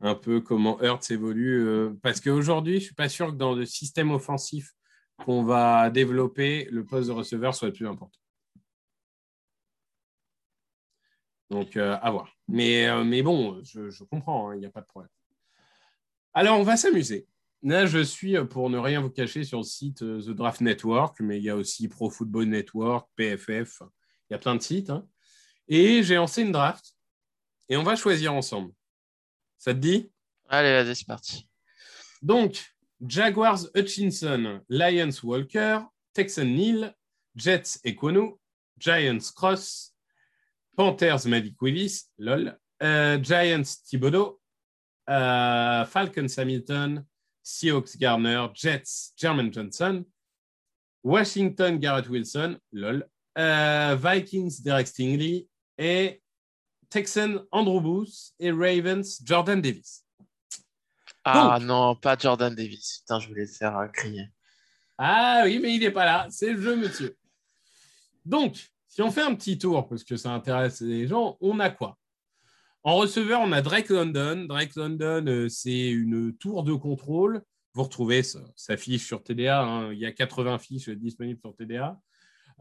un 0.00 0.14
peu 0.14 0.40
comment 0.40 0.80
Hurts 0.82 1.10
évolue. 1.10 1.90
parce 2.02 2.20
qu'aujourd'hui, 2.20 2.74
je 2.74 2.78
ne 2.78 2.84
suis 2.84 2.94
pas 2.94 3.08
sûr 3.10 3.26
que 3.28 3.36
dans 3.36 3.52
le 3.52 3.66
système 3.66 4.10
offensif 4.12 4.72
qu'on 5.24 5.42
va 5.44 5.90
développer, 5.90 6.66
le 6.70 6.84
poste 6.84 7.08
de 7.08 7.12
receveur 7.14 7.54
soit 7.54 7.68
le 7.68 7.74
plus 7.74 7.86
important. 7.86 8.18
Donc, 11.50 11.76
euh, 11.76 11.96
à 12.00 12.10
voir. 12.10 12.32
Mais, 12.48 12.88
euh, 12.88 13.02
mais 13.04 13.22
bon, 13.22 13.60
je, 13.64 13.90
je 13.90 14.04
comprends, 14.04 14.50
hein, 14.50 14.54
il 14.54 14.60
n'y 14.60 14.66
a 14.66 14.70
pas 14.70 14.80
de 14.82 14.86
problème. 14.86 15.10
Alors, 16.32 16.58
on 16.60 16.62
va 16.62 16.76
s'amuser. 16.76 17.26
Là, 17.62 17.86
je 17.86 17.98
suis, 17.98 18.36
euh, 18.36 18.44
pour 18.44 18.70
ne 18.70 18.78
rien 18.78 19.00
vous 19.00 19.10
cacher, 19.10 19.42
sur 19.44 19.58
le 19.58 19.64
site 19.64 19.98
The 19.98 20.30
Draft 20.30 20.60
Network, 20.60 21.18
mais 21.20 21.38
il 21.38 21.42
y 21.44 21.50
a 21.50 21.56
aussi 21.56 21.88
Pro 21.88 22.08
Football 22.08 22.46
Network, 22.46 23.08
PFF, 23.16 23.82
il 23.82 24.32
y 24.32 24.34
a 24.34 24.38
plein 24.38 24.54
de 24.54 24.62
sites. 24.62 24.90
hein. 24.90 25.06
Et 25.66 26.02
j'ai 26.02 26.16
lancé 26.16 26.42
une 26.42 26.52
draft 26.52 26.96
et 27.68 27.76
on 27.76 27.82
va 27.82 27.94
choisir 27.96 28.32
ensemble. 28.34 28.72
Ça 29.58 29.74
te 29.74 29.78
dit? 29.78 30.10
Allez, 30.48 30.82
vas-y, 30.82 30.96
c'est 30.96 31.06
parti. 31.06 31.48
Donc, 32.22 32.74
Jaguars 33.06 33.68
Hutchinson, 33.74 34.60
Lions 34.68 35.22
Walker, 35.22 35.86
Texan 36.14 36.54
Neal, 36.54 36.94
Jets 37.34 37.80
Equonu, 37.84 38.38
Giants 38.78 39.30
Cross, 39.30 39.92
Panthers 40.76 41.26
Malik 41.26 41.60
Willis, 41.60 42.08
lol, 42.18 42.56
euh, 42.82 43.18
Giants 43.22 43.82
Thibodeau, 43.84 44.40
euh, 45.08 45.84
Falcons 45.86 46.34
Hamilton, 46.36 47.04
Seahawks 47.42 47.96
Garner, 47.98 48.48
Jets 48.54 49.12
Jermaine 49.16 49.52
Johnson, 49.52 50.04
Washington 51.02 51.78
Garrett 51.78 52.08
Wilson, 52.08 52.58
lol, 52.72 53.08
euh, 53.38 53.96
Vikings 53.96 54.62
Derek 54.62 54.86
Stingley 54.86 55.48
et 55.78 56.20
Texan 56.90 57.46
Andrew 57.52 57.80
Booth 57.80 58.32
et 58.38 58.50
Ravens 58.50 59.20
Jordan 59.24 59.60
Davis. 59.60 60.04
Ah 61.24 61.56
Donc- 61.58 61.66
non, 61.68 61.94
pas 61.96 62.16
Jordan 62.18 62.54
Davis. 62.54 62.98
Putain, 63.00 63.20
je 63.20 63.28
voulais 63.28 63.46
te 63.46 63.52
faire 63.52 63.76
euh, 63.78 63.88
crier. 63.88 64.28
Ah 64.98 65.42
oui, 65.44 65.58
mais 65.58 65.74
il 65.74 65.80
n'est 65.80 65.90
pas 65.90 66.04
là. 66.04 66.26
C'est 66.30 66.52
le 66.52 66.60
jeu, 66.60 66.76
monsieur. 66.76 67.16
Donc, 68.24 68.70
si 68.88 69.02
on 69.02 69.10
fait 69.10 69.22
un 69.22 69.34
petit 69.34 69.58
tour, 69.58 69.88
parce 69.88 70.04
que 70.04 70.16
ça 70.16 70.30
intéresse 70.32 70.80
les 70.80 71.06
gens, 71.06 71.36
on 71.40 71.58
a 71.60 71.70
quoi? 71.70 71.96
En 72.82 72.96
receveur, 72.96 73.40
on 73.40 73.52
a 73.52 73.60
Drake 73.62 73.88
London. 73.90 74.46
Drake 74.48 74.74
London, 74.76 75.24
euh, 75.26 75.48
c'est 75.48 75.88
une 75.90 76.34
tour 76.36 76.62
de 76.64 76.72
contrôle. 76.74 77.42
Vous 77.74 77.82
retrouvez 77.84 78.22
sa, 78.22 78.40
sa 78.56 78.76
fiche 78.76 79.06
sur 79.06 79.22
TDA. 79.22 79.62
hein. 79.62 79.92
Il 79.92 79.98
y 79.98 80.06
a 80.06 80.12
80 80.12 80.58
fiches 80.58 80.88
disponibles 80.88 81.40
sur 81.40 81.54
TDA. 81.54 81.98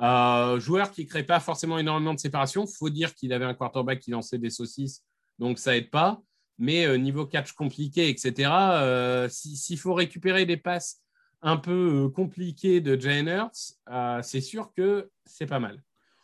Euh, 0.02 0.60
joueur 0.60 0.92
qui 0.92 1.04
ne 1.06 1.10
crée 1.10 1.24
pas 1.24 1.40
forcément 1.40 1.78
énormément 1.78 2.14
de 2.14 2.20
séparation. 2.20 2.66
Il 2.66 2.74
faut 2.78 2.90
dire 2.90 3.14
qu'il 3.16 3.34
avait 3.34 3.46
un 3.46 3.54
quarterback 3.54 4.00
qui 4.00 4.12
lançait 4.12 4.38
des 4.38 4.50
saucisses, 4.50 5.04
donc 5.40 5.60
ça 5.60 5.76
aide 5.76 5.90
pas. 5.90 6.22
Mais 6.60 6.86
euh, 6.86 6.98
niveau 6.98 7.26
catch 7.26 7.54
compliqué, 7.54 8.10
etc., 8.10 8.52
euh, 8.52 9.30
s'il 9.30 9.80
faut 9.80 9.94
récupérer 9.94 10.46
des 10.46 10.58
passes 10.58 10.98
un 11.42 11.56
peu 11.58 12.06
euh, 12.06 12.10
compliquées 12.10 12.82
de 12.82 12.96
Hurts, 12.98 13.74
euh, 13.90 14.22
c'est 14.22 14.42
sûr 14.42 14.74
que 14.76 15.10
c'est 15.26 15.46
pas 15.46 15.60
mal. 15.60 15.82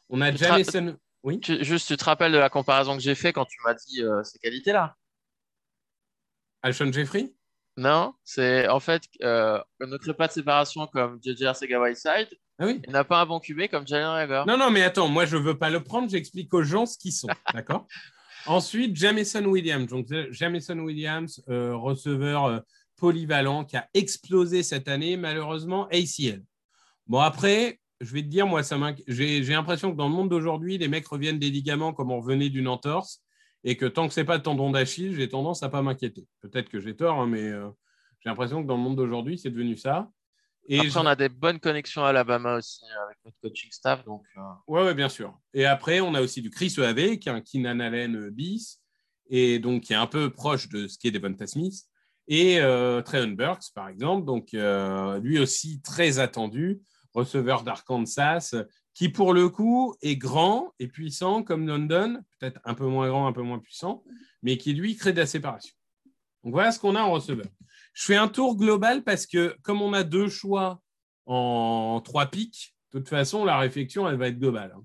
On 0.09 0.19
a 0.21 0.31
Jamison. 0.35 0.97
Oui. 1.23 1.39
Tu- 1.39 1.63
juste, 1.63 1.87
tu 1.87 1.97
te 1.97 2.03
rappelles 2.03 2.33
de 2.33 2.37
la 2.37 2.49
comparaison 2.49 2.95
que 2.97 3.01
j'ai 3.01 3.15
fait 3.15 3.31
quand 3.33 3.45
tu 3.45 3.57
m'as 3.63 3.73
dit 3.73 4.03
euh, 4.03 4.21
ces 4.23 4.37
qualités-là? 4.37 4.95
Alshon 6.61 6.91
Jeffrey? 6.91 7.33
Non, 7.77 8.13
c'est 8.23 8.67
en 8.69 8.79
fait, 8.79 9.03
on 9.21 9.61
ne 9.87 9.97
crée 9.97 10.13
pas 10.13 10.27
de 10.27 10.31
séparation 10.33 10.87
comme 10.87 11.19
JJ 11.23 11.43
Arcega-Whiteside. 11.43 12.29
Ah 12.57 12.65
oui 12.67 12.81
Il 12.85 12.91
n'a 12.93 13.03
pas 13.03 13.19
un 13.21 13.25
bon 13.25 13.39
QB 13.41 13.67
comme 13.69 13.85
Jalen 13.85 14.07
Rager. 14.07 14.43
Non, 14.47 14.57
non, 14.57 14.71
mais 14.71 14.81
attends, 14.83 15.09
moi, 15.09 15.25
je 15.25 15.35
ne 15.35 15.41
veux 15.41 15.57
pas 15.57 15.69
le 15.69 15.83
prendre, 15.83 16.09
j'explique 16.09 16.53
aux 16.53 16.63
gens 16.63 16.85
ce 16.85 16.97
qu'ils 16.97 17.11
sont. 17.11 17.27
D'accord? 17.53 17.87
Ensuite, 18.47 18.95
Jamison 18.95 19.45
Williams. 19.45 19.87
Donc, 19.87 20.07
Jamison 20.31 20.79
Williams, 20.79 21.43
euh, 21.49 21.75
receveur 21.75 22.45
euh, 22.45 22.59
polyvalent 22.95 23.65
qui 23.65 23.77
a 23.77 23.87
explosé 23.93 24.63
cette 24.63 24.87
année, 24.87 25.17
malheureusement, 25.17 25.87
ACL. 25.87 26.43
Bon, 27.07 27.19
après, 27.19 27.79
je 28.01 28.13
vais 28.13 28.21
te 28.21 28.27
dire, 28.27 28.47
moi, 28.47 28.63
ça 28.63 28.77
j'ai 29.07 29.41
l'impression 29.41 29.91
que 29.91 29.97
dans 29.97 30.07
le 30.07 30.13
monde 30.13 30.29
d'aujourd'hui, 30.29 30.77
les 30.77 30.87
mecs 30.87 31.07
reviennent 31.07 31.39
des 31.39 31.49
ligaments 31.49 31.93
comme 31.93 32.11
on 32.11 32.19
revenait 32.19 32.49
d'une 32.49 32.67
entorse 32.67 33.21
et 33.63 33.77
que 33.77 33.85
tant 33.85 34.07
que 34.07 34.13
ce 34.13 34.19
n'est 34.19 34.25
pas 34.25 34.37
le 34.37 34.43
tendon 34.43 34.69
d'Achille, 34.69 35.15
j'ai 35.15 35.27
tendance 35.27 35.63
à 35.63 35.69
pas 35.69 35.81
m'inquiéter. 35.81 36.27
Peut-être 36.41 36.69
que 36.69 36.79
j'ai 36.79 36.95
tort, 36.95 37.19
hein, 37.19 37.27
mais 37.27 37.49
euh, 37.49 37.67
j'ai 38.19 38.29
l'impression 38.29 38.61
que 38.61 38.67
dans 38.67 38.77
le 38.77 38.83
monde 38.83 38.95
d'aujourd'hui, 38.95 39.39
c'est 39.39 39.49
devenu 39.49 39.75
ça. 39.75 40.09
Et 40.67 40.77
Après, 40.79 40.89
je- 40.89 40.99
on 40.99 41.05
a 41.05 41.15
des 41.15 41.29
bonnes 41.29 41.59
connexions 41.59 42.03
à 42.03 42.09
Alabama 42.09 42.55
aussi 42.57 42.83
euh, 42.85 43.05
avec 43.05 43.17
notre 43.23 43.37
coaching 43.41 43.71
staff. 43.71 44.03
Donc, 44.05 44.23
euh, 44.37 44.41
Ouais, 44.67 44.83
ouais, 44.83 44.93
bien 44.93 45.09
sûr. 45.09 45.37
Et 45.53 45.65
après, 45.65 46.01
on 46.01 46.13
a 46.15 46.21
aussi 46.21 46.41
du 46.41 46.49
Chris 46.49 46.73
EAV, 46.77 47.19
qui 47.19 47.29
est 47.29 47.31
un 47.31 47.41
Keenan 47.41 47.79
Allen 47.79 48.15
euh, 48.15 48.31
bis, 48.31 48.81
et 49.29 49.59
donc 49.59 49.83
qui 49.83 49.93
est 49.93 49.97
un 49.97 50.07
peu 50.07 50.31
proche 50.31 50.69
de 50.69 50.87
ce 50.87 50.97
qu'est 50.97 51.11
Devonta 51.11 51.45
Smith, 51.47 51.83
et 52.27 52.59
euh, 52.61 53.01
Trayon 53.03 53.29
Burks, 53.33 53.65
par 53.75 53.87
exemple, 53.89 54.25
donc 54.25 54.53
euh, 54.55 55.19
lui 55.19 55.37
aussi 55.39 55.81
très 55.81 56.17
attendu, 56.19 56.81
receveur 57.13 57.63
d'Arkansas, 57.63 58.55
qui 58.95 59.09
pour 59.09 59.33
le 59.33 59.49
coup 59.49 59.95
est 60.01 60.15
grand 60.15 60.73
et 60.79 60.87
puissant 60.87 61.43
comme 61.43 61.67
London, 61.67 62.21
peut-être 62.39 62.59
un 62.63 62.73
peu 62.73 62.85
moins 62.87 63.07
grand, 63.09 63.27
un 63.27 63.33
peu 63.33 63.41
moins 63.43 63.59
puissant, 63.59 64.03
mais 64.41 64.57
qui 64.57 64.73
lui 64.73 64.95
crée 64.95 65.13
de 65.13 65.19
la 65.19 65.25
séparation. 65.27 65.75
Donc 66.43 66.53
voilà 66.53 66.71
ce 66.71 66.79
qu'on 66.79 66.95
a 66.95 67.01
en 67.01 67.11
receveur. 67.11 67.47
Je 67.95 68.03
fais 68.03 68.17
un 68.17 68.27
tour 68.27 68.57
global 68.57 69.03
parce 69.03 69.25
que 69.25 69.55
comme 69.63 69.81
on 69.81 69.93
a 69.93 70.03
deux 70.03 70.27
choix 70.29 70.81
en 71.25 72.01
trois 72.03 72.27
pics, 72.27 72.75
de 72.93 72.99
toute 72.99 73.09
façon, 73.09 73.45
la 73.45 73.57
réflexion, 73.57 74.07
elle 74.07 74.17
va 74.17 74.27
être 74.27 74.37
globale. 74.37 74.75
hein. 74.77 74.83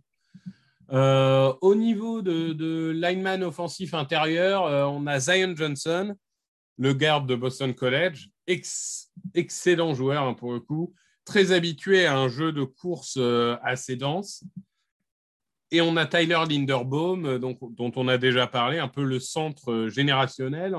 Euh, 0.92 1.52
au 1.60 1.74
niveau 1.74 2.22
de, 2.22 2.90
lineman 2.90 3.44
offensif 3.44 3.94
intérieur, 3.94 4.66
euh, 4.66 4.84
on 4.84 5.06
a 5.06 5.20
Zion 5.20 5.54
Johnson, 5.54 6.16
le 6.78 6.92
garde 6.94 7.28
de 7.28 7.36
Boston 7.36 7.74
College, 7.74 8.28
ex- 8.46 9.12
excellent 9.34 9.94
joueur 9.94 10.24
hein, 10.24 10.34
pour 10.34 10.52
le 10.52 10.60
coup, 10.60 10.94
très 11.24 11.52
habitué 11.52 12.06
à 12.06 12.16
un 12.16 12.28
jeu 12.28 12.52
de 12.52 12.64
course 12.64 13.16
euh, 13.18 13.56
assez 13.62 13.94
dense. 13.94 14.42
Et 15.70 15.80
on 15.80 15.96
a 15.96 16.06
Tyler 16.06 16.42
Linderbaum, 16.48 17.38
dont 17.38 17.92
on 17.94 18.08
a 18.08 18.18
déjà 18.18 18.48
parlé, 18.48 18.78
un 18.80 18.88
peu 18.88 19.04
le 19.04 19.20
centre 19.20 19.86
générationnel. 19.86 20.74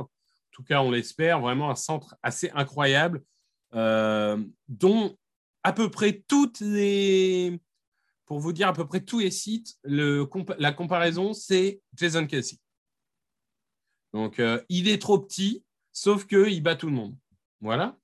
Tout 0.62 0.68
cas, 0.68 0.84
on 0.84 0.92
l'espère, 0.92 1.42
vraiment 1.42 1.72
un 1.72 1.76
centre 1.76 2.16
assez 2.22 2.52
incroyable, 2.52 3.24
euh, 3.74 4.38
dont 4.68 5.18
à 5.64 5.74
peu 5.74 5.90
près 5.90 6.24
toutes 6.28 6.60
les, 6.60 7.60
pour 8.28 8.40
vous 8.40 8.54
dire 8.54 8.68
à 8.68 8.74
peu 8.74 8.86
près 8.86 9.02
tous 9.02 9.18
les 9.18 9.32
sites, 9.32 9.76
la 9.84 10.72
comparaison, 10.72 11.34
c'est 11.34 11.82
Jason 11.96 12.28
Kelsey. 12.28 12.60
Donc, 14.14 14.40
euh, 14.40 14.62
il 14.70 14.88
est 14.88 15.02
trop 15.02 15.18
petit, 15.18 15.64
sauf 15.92 16.28
qu'il 16.28 16.62
bat 16.62 16.76
tout 16.76 16.88
le 16.88 16.94
monde. 16.94 17.18
Voilà. 17.60 17.98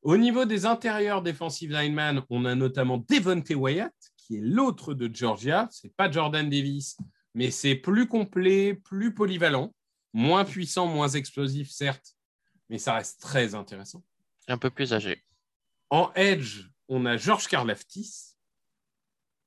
Au 0.00 0.16
niveau 0.16 0.46
des 0.46 0.64
intérieurs 0.64 1.20
défensive 1.20 1.70
lineman, 1.70 2.22
on 2.30 2.46
a 2.46 2.54
notamment 2.54 2.96
Devontae 2.96 3.56
Wyatt, 3.56 3.94
qui 4.16 4.36
est 4.36 4.40
l'autre 4.40 4.94
de 4.94 5.14
Georgia. 5.14 5.68
C'est 5.70 5.94
pas 5.94 6.10
Jordan 6.10 6.48
Davis, 6.48 6.96
mais 7.34 7.50
c'est 7.50 7.74
plus 7.74 8.08
complet, 8.08 8.72
plus 8.72 9.12
polyvalent, 9.12 9.74
moins 10.12 10.44
puissant, 10.44 10.86
moins 10.86 11.08
explosif, 11.08 11.70
certes, 11.70 12.16
mais 12.68 12.78
ça 12.78 12.94
reste 12.94 13.20
très 13.20 13.54
intéressant. 13.54 14.04
un 14.48 14.58
peu 14.58 14.70
plus 14.70 14.92
âgé. 14.92 15.22
En 15.90 16.12
edge, 16.14 16.70
on 16.88 17.06
a 17.06 17.16
George 17.16 17.48
Karlaftis, 17.48 18.34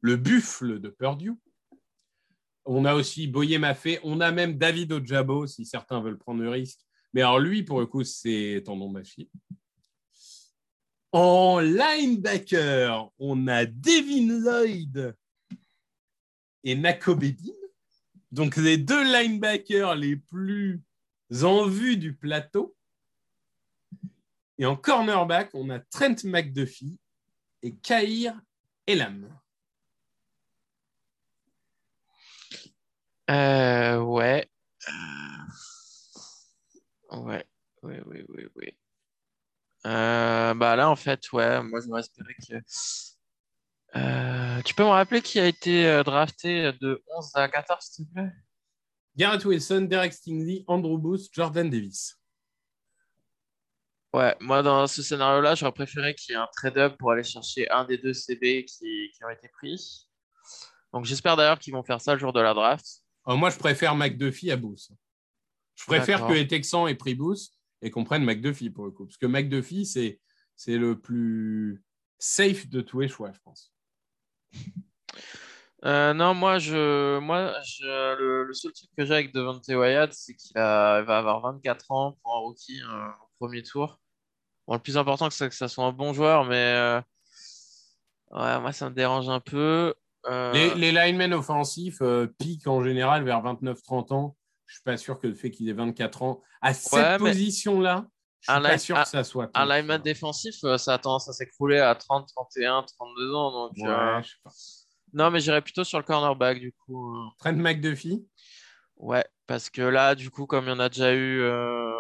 le 0.02 0.16
buffle 0.16 0.80
de 0.80 0.90
Purdue. 0.90 1.34
On 2.66 2.86
a 2.86 2.94
aussi 2.94 3.28
Boyer 3.28 3.58
Maffé. 3.58 4.00
On 4.04 4.22
a 4.22 4.32
même 4.32 4.58
David 4.58 4.92
Ojabo, 4.92 5.48
si 5.48 5.66
certains 5.66 6.02
veulent 6.02 6.18
prendre 6.18 6.42
le 6.42 6.50
risque. 6.50 6.80
Mais 7.14 7.22
alors 7.22 7.40
lui, 7.40 7.64
pour 7.64 7.80
le 7.80 7.86
coup, 7.86 8.04
c'est 8.04 8.62
tendon 8.66 8.92
d'Achille. 8.92 9.30
En 11.12 11.60
linebacker, 11.60 13.12
on 13.20 13.48
a 13.48 13.66
Devin 13.66 14.40
Lloyd 14.40 15.16
et 16.64 16.76
Nako 16.76 17.16
Bedin. 17.16 17.61
Donc 18.32 18.56
les 18.56 18.78
deux 18.78 19.04
linebackers 19.04 19.96
les 19.96 20.16
plus 20.16 20.82
en 21.44 21.68
vue 21.68 21.98
du 21.98 22.14
plateau. 22.14 22.76
Et 24.58 24.66
en 24.66 24.76
cornerback, 24.76 25.50
on 25.54 25.70
a 25.70 25.80
Trent 25.80 26.16
McDuffie 26.24 26.98
et 27.64 27.76
Kair 27.76 28.40
Elam. 28.88 29.28
Euh, 33.30 34.00
ouais. 34.00 34.50
Euh, 34.88 34.92
Ouais, 37.12 37.46
oui, 37.84 37.96
oui, 38.30 38.48
oui. 38.56 38.78
Euh, 39.86 40.54
bah 40.54 40.76
là, 40.76 40.90
en 40.90 40.96
fait, 40.96 41.32
ouais, 41.34 41.62
moi, 41.64 41.80
j'aurais 41.86 42.02
espéré 42.02 42.34
que. 42.36 42.56
Euh, 43.96 44.62
tu 44.64 44.74
peux 44.74 44.84
me 44.84 44.90
rappeler 44.90 45.22
qui 45.22 45.40
a 45.40 45.48
été 45.48 45.86
euh, 45.86 46.04
drafté 46.04 46.72
de 46.80 47.04
11 47.18 47.32
à 47.36 47.50
14, 47.50 47.84
s'il 47.84 48.08
te 48.08 48.14
plaît? 48.14 48.32
Garrett 49.16 49.44
Wilson, 49.44 49.82
Derek 49.82 50.14
Stingley, 50.14 50.64
Andrew 50.68 50.98
Booth, 50.98 51.28
Jordan 51.34 51.70
Davis. 51.70 52.18
Ouais, 54.14 54.36
moi, 54.40 54.62
dans 54.62 54.88
ce 54.88 55.02
scénario-là, 55.02 55.56
j'aurais 55.56 55.72
préféré 55.72 56.16
qu'il 56.16 56.34
y 56.34 56.36
ait 56.36 56.42
un 56.42 56.48
trade-up 56.56 56.98
pour 56.98 57.12
aller 57.12 57.24
chercher 57.24 57.70
un 57.70 57.86
des 57.86 57.98
deux 57.98 58.14
CB 58.14 58.66
qui, 58.66 59.12
qui 59.14 59.24
ont 59.24 59.30
été 59.30 59.48
pris. 59.50 60.08
Donc, 60.94 61.06
j'espère 61.06 61.38
d'ailleurs 61.38 61.60
qu'ils 61.60 61.74
vont 61.74 61.84
faire 61.84 62.02
ça 62.02 62.14
le 62.14 62.20
jour 62.20 62.34
de 62.34 62.42
la 62.42 62.54
draft. 62.54 62.86
Alors, 63.26 63.40
moi, 63.40 63.50
je 63.50 63.58
préfère 63.58 63.96
McDuffie 63.96 64.52
à 64.52 64.58
Booth. 64.58 64.90
Je 65.76 65.86
préfère 65.86 66.28
que 66.28 66.34
les 66.34 66.48
Texans 66.48 66.88
aient 66.88 66.96
pris 66.96 67.16
Booth 67.16 67.40
et 67.82 67.90
qu'on 67.90 68.04
prenne 68.04 68.24
McDuffie 68.24 68.70
pour 68.70 68.86
le 68.86 68.92
coup. 68.92 69.06
Parce 69.06 69.18
que 69.18 69.26
McDuffie, 69.26 69.86
c'est, 69.86 70.20
c'est 70.56 70.78
le 70.78 71.00
plus 71.00 71.84
safe 72.20 72.68
de 72.68 72.82
tous 72.82 73.00
les 73.00 73.08
choix, 73.08 73.32
je 73.32 73.40
pense. 73.40 73.74
Euh, 75.84 76.14
non, 76.14 76.36
moi, 76.36 76.60
je, 76.60 77.18
moi 77.20 77.54
je, 77.66 78.16
le, 78.20 78.44
le 78.44 78.54
seul 78.54 78.72
truc 78.72 78.90
que 78.96 79.04
j'ai 79.04 79.14
avec 79.16 79.34
Devontae 79.34 79.76
Wyatt, 79.76 80.14
c'est 80.14 80.36
qu'il 80.36 80.52
va 80.56 80.98
avoir 80.98 81.42
24 81.42 81.92
ans 81.92 82.18
pour 82.22 82.36
un 82.36 82.40
rookie 82.40 82.80
euh, 82.84 83.08
au 83.08 83.28
premier 83.40 83.64
tour. 83.64 84.00
Bon, 84.68 84.76
le 84.76 84.80
plus 84.80 84.96
important, 84.98 85.28
c'est 85.32 85.50
que 85.50 85.56
ça 85.56 85.68
soit 85.68 85.86
un 85.86 85.92
bon 85.92 86.14
joueur, 86.14 86.46
mais 86.46 86.56
euh, 86.78 87.02
ouais, 88.32 88.60
moi, 88.60 88.72
ça 88.72 88.90
me 88.92 88.96
dérange 88.96 89.28
un 89.28 89.40
peu. 89.40 89.96
Euh, 90.28 90.52
Les, 90.54 90.76
les 90.76 90.92
linemen 90.92 91.34
offensifs 91.34 92.00
piquent 92.38 92.68
en 92.68 92.84
général 92.84 93.24
vers 93.24 93.42
29-30 93.42 94.14
ans. 94.14 94.38
Je 94.68 94.76
suis 94.76 94.84
pas 94.84 94.98
sûr 94.98 95.20
que 95.20 95.26
le 95.26 95.34
fait 95.34 95.50
qu'il 95.50 95.68
ait 95.68 95.74
24 95.74 96.22
ans 96.22 96.42
à 96.62 96.76
cette 96.76 96.94
Ouais, 96.94 97.12
mais- 97.14 97.32
position-là, 97.32 98.06
je 98.42 98.52
suis 98.52 98.52
Un 98.58 98.62
pas 98.62 98.70
line- 98.70 98.80
sûr 98.80 98.98
un- 98.98 99.04
que 99.04 99.10
ça 99.10 99.24
soit. 99.24 99.46
un 99.46 99.50
tant 99.50 99.68
que 99.68 99.74
lineman 99.74 100.02
défensif, 100.02 100.56
euh, 100.64 100.78
ça 100.78 100.96
a 100.96 100.98
tendance 100.98 101.30
à 101.30 101.34
s'écrouler 101.34 101.80
à 101.80 101.96
30, 101.96 102.28
31, 102.28 102.84
32 102.84 103.34
ans. 103.34 103.52
Donc, 103.52 103.78
Ouais, 103.78 103.88
euh, 103.90 104.22
je 104.22 104.30
sais 104.30 104.36
pas. 104.44 104.52
non, 105.14 105.32
mais 105.32 105.40
j'irais 105.40 105.62
plutôt 105.62 105.84
sur 105.84 105.98
le 106.00 106.04
cornerback, 106.04 106.60
du 106.60 106.74
coup. 106.74 107.16
euh. 107.16 107.28
Trent 107.40 107.54
McDuffie? 107.54 108.28
Ouais, 108.98 109.26
parce 109.48 109.70
que 109.70 109.82
là, 109.82 110.16
du 110.16 110.30
coup, 110.30 110.46
comme 110.46 110.66
il 110.66 110.70
y 110.70 110.72
en 110.72 110.80
a 110.80 110.90
déjà 110.90 111.14
eu 111.14 111.42
euh, 111.42 111.92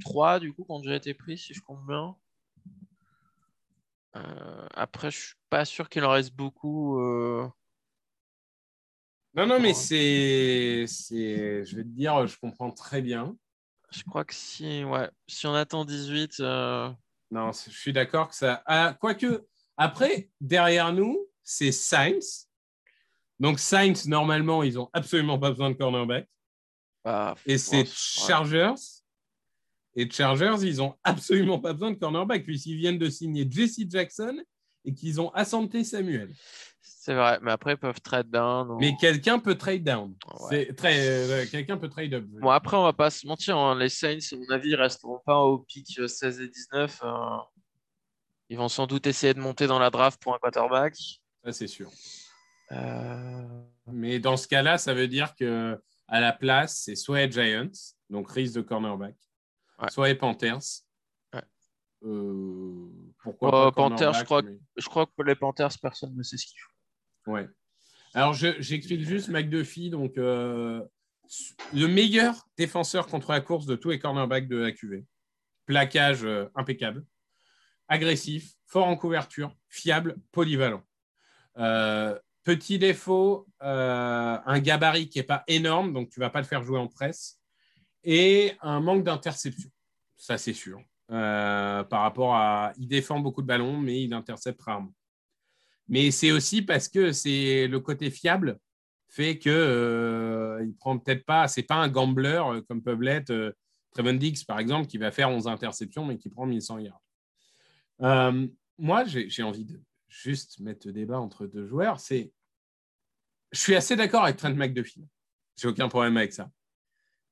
trois, 0.00 0.38
du 0.40 0.52
coup, 0.52 0.64
qui 0.64 0.70
ont 0.72 0.80
déjà 0.80 0.96
été 0.96 1.14
pris, 1.14 1.38
si 1.38 1.54
je 1.54 1.60
compte 1.60 1.84
bien. 1.86 2.14
Euh, 4.16 4.66
après, 4.74 5.10
je 5.10 5.18
suis 5.18 5.34
pas 5.50 5.64
sûr 5.64 5.88
qu'il 5.88 6.04
en 6.04 6.10
reste 6.10 6.32
beaucoup. 6.34 6.98
euh. 7.00 7.48
Non, 9.34 9.46
non, 9.46 9.60
mais 9.60 9.74
c'est, 9.74 10.86
je 10.86 11.76
vais 11.76 11.82
te 11.84 11.88
dire, 11.88 12.26
je 12.26 12.36
comprends 12.38 12.70
très 12.70 13.02
bien. 13.02 13.36
Je 13.90 14.02
crois 14.02 14.24
que 14.24 14.34
si, 14.34 14.84
ouais, 14.84 15.08
si 15.26 15.46
on 15.46 15.54
attend 15.54 15.84
18, 15.84 16.40
euh, 16.40 16.90
Non, 17.30 17.50
je 17.52 17.70
suis 17.70 17.92
d'accord 17.92 18.28
que 18.28 18.34
ça. 18.34 18.62
Ah, 18.66 18.96
quoique, 19.00 19.46
après, 19.76 20.30
derrière 20.40 20.92
nous, 20.92 21.26
c'est 21.42 21.72
Saints. 21.72 22.46
Donc, 23.40 23.58
Saints, 23.58 24.06
normalement, 24.06 24.62
ils 24.62 24.74
n'ont 24.74 24.90
absolument 24.92 25.38
pas 25.38 25.50
besoin 25.50 25.70
de 25.70 25.74
cornerback. 25.76 26.28
bah, 27.04 27.34
Et 27.46 27.56
c'est 27.56 27.78
ouais, 27.78 27.86
Chargers. 27.86 28.74
Et 29.94 30.10
Chargers, 30.10 30.56
ils 30.62 30.76
n'ont 30.76 30.94
absolument 31.02 31.58
pas 31.58 31.72
besoin 31.72 31.90
de 31.90 31.96
cornerback, 31.98 32.44
puisqu'ils 32.44 32.76
viennent 32.76 32.98
de 32.98 33.08
signer 33.08 33.46
Jesse 33.50 33.80
Jackson 33.88 34.42
et 34.88 34.94
qu'ils 34.94 35.20
ont 35.20 35.30
Asante 35.30 35.82
Samuel. 35.84 36.34
C'est 36.80 37.14
vrai, 37.14 37.38
mais 37.42 37.50
après, 37.52 37.72
ils 37.72 37.78
peuvent 37.78 38.00
trade 38.00 38.28
down. 38.30 38.70
ou- 38.70 38.78
Mais 38.78 38.94
quelqu'un 39.00 39.38
peut 39.38 39.54
trade 39.54 39.82
down. 39.84 40.14
Ouais. 40.40 40.66
C'est 40.66 40.74
très, 40.74 40.98
euh, 41.08 41.46
quelqu'un 41.50 41.76
peut 41.78 41.88
trade 41.88 42.12
up. 42.14 42.24
Bon, 42.26 42.50
après, 42.50 42.76
on 42.76 42.82
va 42.82 42.92
pas 42.92 43.08
se 43.10 43.26
mentir, 43.26 43.56
hein, 43.56 43.78
les 43.78 43.88
Saints, 43.88 44.18
à 44.32 44.36
mon 44.36 44.48
avis, 44.50 44.74
resteront 44.74 45.20
pas 45.24 45.38
au 45.40 45.58
pic 45.58 45.98
euh, 45.98 46.06
16 46.08 46.40
et 46.40 46.48
19. 46.48 47.00
euh, 47.04 47.36
Ils 48.50 48.56
vont 48.58 48.68
sans 48.68 48.86
doute 48.86 49.06
essayer 49.06 49.32
de 49.34 49.40
monter 49.40 49.66
dans 49.66 49.78
la 49.78 49.90
draft 49.90 50.20
pour 50.22 50.34
un 50.34 50.38
quarterback. 50.38 50.96
Ça, 51.44 51.52
c'est 51.52 51.66
sûr. 51.66 51.90
Euh, 52.72 53.42
Mais 53.86 54.18
dans 54.18 54.36
ce 54.36 54.46
cas-là, 54.48 54.76
ça 54.78 54.92
veut 54.92 55.08
dire 55.08 55.34
que 55.34 55.80
à 56.08 56.20
la 56.20 56.32
place, 56.32 56.82
c'est 56.84 56.94
soit 56.94 57.28
Giants, 57.30 57.70
donc 58.10 58.30
risque 58.30 58.54
de 58.54 58.60
cornerback, 58.62 59.14
Ouais. 59.78 59.90
soit 59.90 60.08
les 60.08 60.14
Panthers. 60.14 60.58
Ouais. 61.34 61.42
Euh, 62.04 62.86
pourquoi 63.22 63.50
pas 63.50 63.72
Panthers, 63.72 64.14
je 64.14 64.24
crois 64.24 64.42
mais- 64.42 64.58
Je 64.76 64.86
crois 64.88 65.06
que 65.06 65.12
pour 65.14 65.24
les 65.24 65.34
Panthers, 65.34 65.78
personne 65.80 66.14
ne 66.16 66.22
sait 66.22 66.36
ce 66.36 66.46
qu'ils 66.46 66.58
font. 66.60 67.32
Ouais. 67.32 67.48
Alors, 68.14 68.32
je- 68.34 68.60
j'explique 68.60 69.02
juste 69.02 69.28
McDuffie. 69.28 69.90
Donc, 69.90 70.16
euh, 70.18 70.82
le 71.74 71.86
meilleur 71.86 72.48
défenseur 72.56 73.06
contre 73.06 73.32
la 73.32 73.40
course 73.40 73.66
de 73.66 73.76
tous 73.76 73.90
les 73.90 73.98
cornerbacks 73.98 74.48
de 74.48 74.56
la 74.56 74.72
QV. 74.72 75.04
Plaquage 75.66 76.24
euh, 76.24 76.46
impeccable. 76.54 77.04
Agressif, 77.88 78.52
fort 78.66 78.86
en 78.86 78.96
couverture, 78.96 79.54
fiable, 79.68 80.16
polyvalent. 80.32 80.82
Euh, 81.58 82.18
petit 82.44 82.78
défaut, 82.78 83.46
euh, 83.62 84.38
un 84.44 84.58
gabarit 84.60 85.08
qui 85.08 85.18
n'est 85.18 85.24
pas 85.24 85.44
énorme, 85.48 85.92
donc 85.92 86.10
tu 86.10 86.20
ne 86.20 86.24
vas 86.24 86.30
pas 86.30 86.40
le 86.40 86.46
faire 86.46 86.62
jouer 86.62 86.78
en 86.78 86.86
presse. 86.88 87.38
Et 88.04 88.54
un 88.62 88.80
manque 88.80 89.04
d'interception. 89.04 89.70
Ça, 90.16 90.38
c'est 90.38 90.52
sûr. 90.54 90.80
Euh, 91.10 91.84
par 91.84 92.02
rapport 92.02 92.34
à. 92.34 92.72
Il 92.78 92.86
défend 92.86 93.18
beaucoup 93.18 93.40
de 93.40 93.46
ballons, 93.46 93.78
mais 93.78 94.02
il 94.02 94.12
intercepte 94.12 94.60
rarement. 94.60 94.92
Mais 95.88 96.10
c'est 96.10 96.32
aussi 96.32 96.60
parce 96.60 96.88
que 96.88 97.12
c'est 97.12 97.66
le 97.66 97.80
côté 97.80 98.10
fiable 98.10 98.58
fait 99.08 99.38
que 99.38 99.48
euh, 99.48 100.62
il 100.64 100.74
prend 100.76 100.98
peut-être 100.98 101.24
pas, 101.24 101.48
c'est 101.48 101.62
pas 101.62 101.76
un 101.76 101.88
gambler 101.88 102.42
euh, 102.44 102.60
comme 102.62 102.82
peuvent 102.82 103.02
l'être 103.02 103.30
euh, 103.30 103.52
Trevon 103.92 104.18
par 104.46 104.58
exemple 104.58 104.86
qui 104.86 104.98
va 104.98 105.10
faire 105.10 105.30
11 105.30 105.48
interceptions 105.48 106.04
mais 106.04 106.18
qui 106.18 106.28
prend 106.28 106.46
1100 106.46 106.78
yards. 106.78 107.02
Euh, 108.02 108.46
moi, 108.76 109.04
j'ai 109.04 109.28
j'ai 109.28 109.42
envie 109.42 109.64
de 109.64 109.80
juste 110.08 110.60
mettre 110.60 110.86
le 110.86 110.92
débat 110.92 111.18
entre 111.18 111.46
deux 111.46 111.66
joueurs. 111.66 111.98
C'est, 111.98 112.32
je 113.50 113.58
suis 113.58 113.74
assez 113.74 113.96
d'accord 113.96 114.24
avec 114.24 114.36
Trent 114.36 114.54
McDuffie. 114.54 115.06
J'ai 115.56 115.68
aucun 115.68 115.88
problème 115.88 116.16
avec 116.16 116.32
ça. 116.32 116.50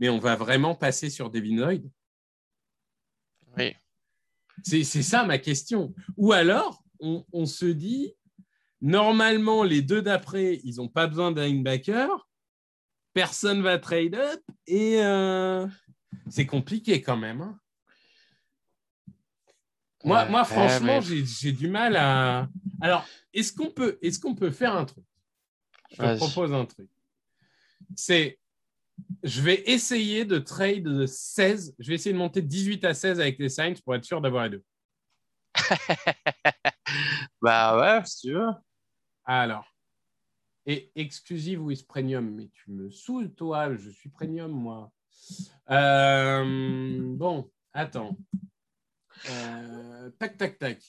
Mais 0.01 0.09
on 0.09 0.19
va 0.19 0.35
vraiment 0.35 0.75
passer 0.75 1.09
sur 1.09 1.31
Devin 1.31 1.57
Lloyd. 1.57 1.91
Oui. 3.57 3.75
C'est 4.63 4.85
c'est 4.85 5.03
ça 5.03 5.25
ma 5.25 5.39
question. 5.39 5.95
Ou 6.17 6.33
alors, 6.33 6.83
on, 7.01 7.25
on 7.33 7.47
se 7.47 7.67
dit, 7.67 8.15
normalement, 8.81 9.63
les 9.65 9.83
deux 9.83 10.03
d'après, 10.03 10.61
ils 10.65 10.77
n'ont 10.77 10.89
pas 10.89 11.07
besoin 11.07 11.31
d'un 11.33 11.47
linebacker. 11.47 12.09
Personne 13.13 13.63
va 13.63 13.79
trade 13.79 14.15
up. 14.15 14.41
Et 14.67 15.03
euh, 15.05 15.67
c'est 16.29 16.47
compliqué 16.47 17.01
quand 17.03 17.17
même. 17.17 17.41
hein. 17.43 17.59
Moi, 20.05 20.23
Ouais, 20.23 20.31
moi 20.31 20.41
ouais, 20.41 20.47
franchement, 20.47 21.01
mais- 21.01 21.03
j'ai 21.03 21.25
j'ai 21.25 21.53
du 21.53 21.69
mal 21.69 21.97
à. 21.97 22.49
Alors, 22.81 23.07
est-ce 23.33 23.53
qu'on 23.53 23.71
peut, 23.71 23.99
est 24.03 24.21
qu'on 24.21 24.35
peut 24.35 24.51
faire 24.51 24.77
un 24.77 24.85
truc? 24.85 25.05
Je 25.91 25.97
te 25.97 26.17
propose 26.17 26.53
un 26.53 26.65
truc. 26.65 26.89
C'est 27.97 28.39
je 29.27 29.43
vais 29.43 29.63
essayer 29.67 30.25
de 30.25 30.39
trade 30.39 31.07
16. 31.07 31.75
Je 31.79 31.89
vais 31.89 31.95
essayer 31.97 32.13
de 32.13 32.19
monter 32.19 32.41
de 32.43 32.47
18 32.47 32.85
à 32.85 32.95
16 32.95 33.21
avec 33.21 33.39
les 33.39 33.49
Saints 33.49 33.75
pour 33.85 33.95
être 33.95 34.05
sûr 34.05 34.21
d'avoir 34.21 34.45
les 34.45 34.51
deux. 34.51 34.65
Bah 37.43 37.79
ouais, 37.79 38.05
si 38.07 38.29
tu 38.29 38.33
veux. 38.35 38.51
Alors, 39.25 39.67
et 40.67 40.91
exclusive 40.95 41.63
ou 41.63 41.71
is 41.71 41.83
premium, 41.87 42.29
mais 42.35 42.49
tu 42.53 42.71
me 42.71 42.91
saoules, 42.91 43.33
toi, 43.35 43.75
je 43.75 43.91
suis 43.91 44.09
premium, 44.09 44.51
moi. 44.51 44.91
Euh, 45.71 47.01
bon, 47.17 47.51
attends. 47.73 48.17
Euh, 49.31 50.11
tac, 50.19 50.37
tac, 50.37 50.59
tac. 50.59 50.83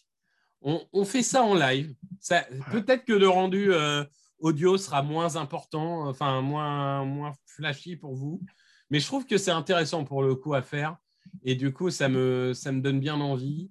On, 0.62 0.86
on 0.94 1.06
fait 1.06 1.24
ça 1.24 1.44
en 1.44 1.54
live. 1.56 1.96
Ça- 2.20 2.46
Peut-être 2.72 3.06
que 3.06 3.14
le 3.14 3.28
rendu 3.30 3.74
euh, 3.74 4.04
audio 4.40 4.78
sera 4.78 5.02
moins 5.02 5.36
important, 5.36 6.08
enfin 6.08 6.42
moins, 6.42 7.04
moins 7.06 7.34
flashy 7.46 7.96
pour 7.96 8.16
vous, 8.16 8.42
mais 8.90 9.00
je 9.00 9.06
trouve 9.08 9.26
que 9.26 9.38
c'est 9.38 9.52
intéressant 9.52 10.04
pour 10.06 10.24
le 10.24 10.36
coup 10.36 10.54
à 10.54 10.62
faire. 10.62 10.98
Et 11.44 11.56
du 11.56 11.74
coup, 11.74 11.90
ça 11.90 12.08
me, 12.08 12.54
ça 12.54 12.72
me 12.72 12.82
donne 12.82 13.00
bien 13.00 13.20
envie. 13.20 13.70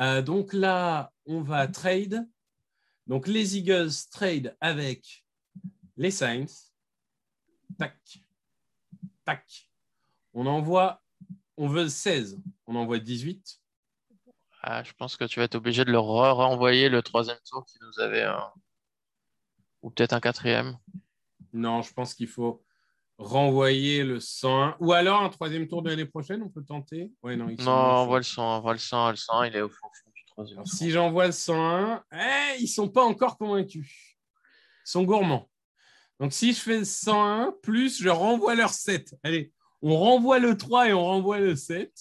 Euh, 0.00 0.22
donc 0.22 0.52
là, 0.52 1.12
on 1.24 1.40
va 1.40 1.68
trade. 1.68 2.26
Donc 3.06 3.28
les 3.28 3.56
Eagles 3.56 3.90
trade 4.10 4.56
avec 4.60 5.24
les 5.96 6.10
Saints. 6.10 6.46
Tac. 7.78 7.96
Tac. 9.24 9.70
On 10.34 10.46
envoie, 10.46 11.02
on 11.56 11.68
veut 11.68 11.88
16. 11.88 12.38
On 12.66 12.74
envoie 12.76 12.98
18. 12.98 13.60
Ah, 14.62 14.82
je 14.82 14.92
pense 14.94 15.16
que 15.16 15.24
tu 15.24 15.38
vas 15.38 15.44
être 15.44 15.54
obligé 15.54 15.84
de 15.84 15.92
leur 15.92 16.04
re- 16.04 16.32
renvoyer 16.32 16.88
le 16.88 17.02
troisième 17.02 17.38
tour 17.48 17.64
qui 17.66 17.78
nous 17.80 18.00
avait. 18.02 18.24
euh, 18.24 18.34
Ou 19.86 19.90
peut-être 19.90 20.14
un 20.14 20.20
quatrième? 20.20 20.76
Non, 21.52 21.80
je 21.80 21.94
pense 21.94 22.12
qu'il 22.12 22.26
faut 22.26 22.60
renvoyer 23.18 24.02
le 24.02 24.18
101. 24.18 24.76
Ou 24.80 24.92
alors 24.92 25.22
un 25.22 25.28
troisième 25.28 25.68
tour 25.68 25.80
de 25.80 25.90
l'année 25.90 26.06
prochaine, 26.06 26.42
on 26.42 26.48
peut 26.48 26.64
tenter. 26.64 27.12
Ouais, 27.22 27.36
non, 27.36 27.46
Non, 27.60 27.70
envoie 27.70 28.16
chauds. 28.16 28.16
le 28.18 28.22
100, 28.24 28.56
envoie 28.56 28.72
le 28.72 28.78
100, 28.80 29.10
le 29.12 29.16
100, 29.16 29.42
il 29.44 29.54
est 29.56 29.60
au 29.60 29.68
fond 29.68 29.86
du 30.12 30.24
troisième 30.26 30.58
Alors, 30.58 30.66
si 30.66 30.90
j'envoie 30.90 31.26
le 31.26 31.32
101, 31.32 32.02
eh, 32.12 32.58
ils 32.58 32.62
ne 32.62 32.66
sont 32.66 32.88
pas 32.88 33.04
encore 33.04 33.38
convaincus. 33.38 33.88
Ils 33.88 34.90
sont 34.90 35.04
gourmands. 35.04 35.48
Donc, 36.18 36.32
si 36.32 36.52
je 36.52 36.58
fais 36.60 36.78
le 36.78 36.84
101, 36.84 37.54
plus 37.62 38.02
je 38.02 38.08
renvoie 38.08 38.56
leur 38.56 38.70
7. 38.70 39.14
Allez, 39.22 39.52
on 39.82 39.96
renvoie 39.96 40.40
le 40.40 40.56
3 40.56 40.88
et 40.88 40.92
on 40.92 41.04
renvoie 41.04 41.38
le 41.38 41.54
7. 41.54 41.92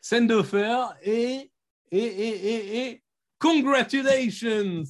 Send 0.00 0.30
offer 0.30 0.82
et, 1.02 1.52
et, 1.90 1.98
et, 1.98 2.46
et, 2.54 2.78
et 2.88 3.02
congratulations. 3.38 4.82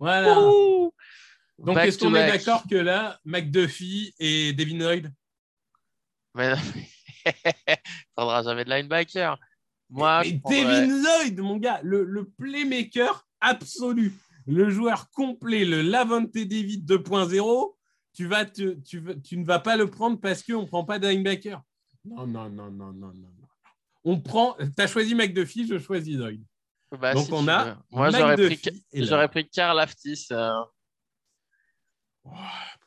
Voilà. 0.00 0.36
Ouh 0.40 0.92
Donc, 1.62 1.78
est-ce 1.78 1.98
qu'on 1.98 2.14
est 2.14 2.26
d'accord 2.26 2.64
que 2.68 2.74
là, 2.74 3.18
McDuffie 3.24 4.14
et 4.18 4.52
Devin 4.52 4.78
Lloyd? 4.78 5.12
Mais 6.34 6.54
faudra 8.16 8.42
jamais 8.44 8.64
de 8.64 8.70
linebacker. 8.70 9.38
Moi, 9.90 10.22
Mais 10.22 10.30
je 10.30 10.38
prendrais- 10.38 10.64
Devin 10.86 11.02
Lloyd, 11.02 11.40
mon 11.40 11.56
gars, 11.58 11.80
le, 11.82 12.04
le 12.04 12.28
playmaker 12.30 13.26
absolu, 13.40 14.12
le 14.46 14.70
joueur 14.70 15.10
complet, 15.10 15.64
le 15.64 15.82
Lavante 15.82 16.32
David 16.32 16.90
2.0, 16.90 17.76
tu, 18.14 18.26
vas 18.26 18.44
te- 18.44 18.74
tu, 18.80 18.98
vas- 19.00 19.14
tu 19.14 19.36
ne 19.36 19.44
vas 19.44 19.58
pas 19.60 19.76
le 19.76 19.88
prendre 19.90 20.18
parce 20.20 20.42
qu'on 20.42 20.62
ne 20.62 20.66
prend 20.66 20.84
pas 20.84 20.98
de 20.98 21.06
linebacker. 21.08 21.60
Non, 22.04 22.26
non, 22.26 22.48
non, 22.50 22.70
non, 22.70 22.92
non, 22.92 22.92
non. 22.92 23.12
non. 23.12 23.28
On 24.04 24.18
prend. 24.20 24.56
Tu 24.58 24.82
as 24.82 24.88
choisi 24.88 25.14
McDuffie, 25.14 25.66
je 25.68 25.78
choisis 25.78 26.16
Lloyd. 26.16 26.42
Bah, 26.98 27.14
Donc 27.14 27.26
si 27.26 27.32
on 27.32 27.46
a 27.48 27.64
veux. 27.64 27.74
Moi, 27.90 28.10
pris, 28.34 28.60
et 28.92 29.04
j'aurais 29.04 29.28
pris 29.28 29.48
Karl 29.48 29.78
Aftis 29.78 30.26
euh, 30.32 30.50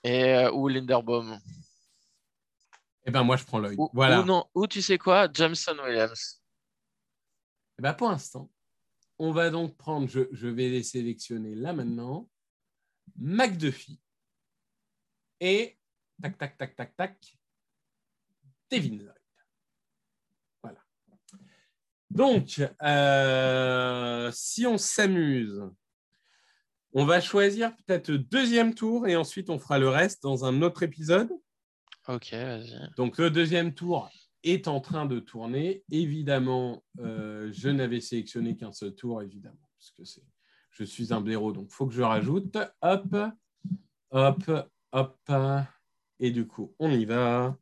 et, 0.04 0.24
euh, 0.24 0.52
ou 0.52 0.68
Linderbaum. 0.68 1.40
Eh 3.06 3.12
ben 3.12 3.24
moi, 3.24 3.38
je 3.38 3.46
prends 3.46 3.60
Lloyd. 3.60 3.76
Ou, 3.80 3.90
Voilà. 3.94 4.22
ou 4.22 4.26
non, 4.26 4.46
ou 4.56 4.68
tu 4.68 4.82
sais 4.82 4.98
quoi, 4.98 5.28
Jameson 5.32 5.78
Williams. 5.84 6.42
Eh 7.78 7.82
ben, 7.82 7.94
pour 7.94 8.10
l'instant, 8.10 8.50
on 9.20 9.32
va 9.32 9.50
donc 9.50 9.78
prendre, 9.78 10.08
je, 10.08 10.22
je 10.32 10.48
vais 10.48 10.70
les 10.70 10.84
sélectionner 10.84 11.56
là 11.56 11.74
maintenant, 11.74 12.30
McDuffie 13.18 14.02
et 15.40 15.78
tac, 16.22 16.38
tac, 16.38 16.58
tac, 16.58 16.76
tac, 16.76 16.96
tac, 16.96 17.38
Devin 18.72 18.98
Lloyd. 18.98 19.14
Voilà. 20.64 20.80
Donc, 22.10 22.62
euh, 22.82 24.32
si 24.34 24.66
on 24.66 24.78
s'amuse, 24.78 25.62
on 26.96 27.06
va 27.06 27.20
choisir 27.20 27.76
peut-être 27.76 28.10
le 28.10 28.18
deuxième 28.18 28.74
tour 28.74 29.06
et 29.08 29.18
ensuite 29.18 29.50
on 29.50 29.60
fera 29.60 29.78
le 29.78 29.90
reste 29.90 30.24
dans 30.24 30.46
un 30.46 30.62
autre 30.62 30.82
épisode. 30.82 31.30
Ok, 32.08 32.32
vas-y. 32.32 32.90
Donc 32.96 33.18
le 33.18 33.30
deuxième 33.30 33.74
tour 33.74 34.10
est 34.44 34.70
en 34.70 34.80
train 34.80 35.06
de 35.06 35.20
tourner. 35.20 35.84
Évidemment, 35.92 36.84
euh, 37.00 37.52
je 37.52 37.68
n'avais 37.68 38.00
sélectionné 38.00 38.56
qu'un 38.56 38.72
seul 38.72 38.96
tour, 38.96 39.22
évidemment, 39.22 39.60
parce 39.78 39.92
que 39.92 40.06
c'est, 40.06 40.24
je 40.72 40.86
suis 40.86 41.14
un 41.14 41.20
blaireau, 41.20 41.52
donc 41.52 41.68
il 41.70 41.74
faut 41.74 41.86
que 41.86 41.94
je 41.94 42.02
rajoute. 42.02 42.58
Hop, 42.82 43.16
hop, 44.12 44.70
hop. 44.94 45.32
Et 46.20 46.32
du 46.32 46.48
coup, 46.48 46.74
on 46.80 46.92
y 46.92 47.04
va. 47.04 47.58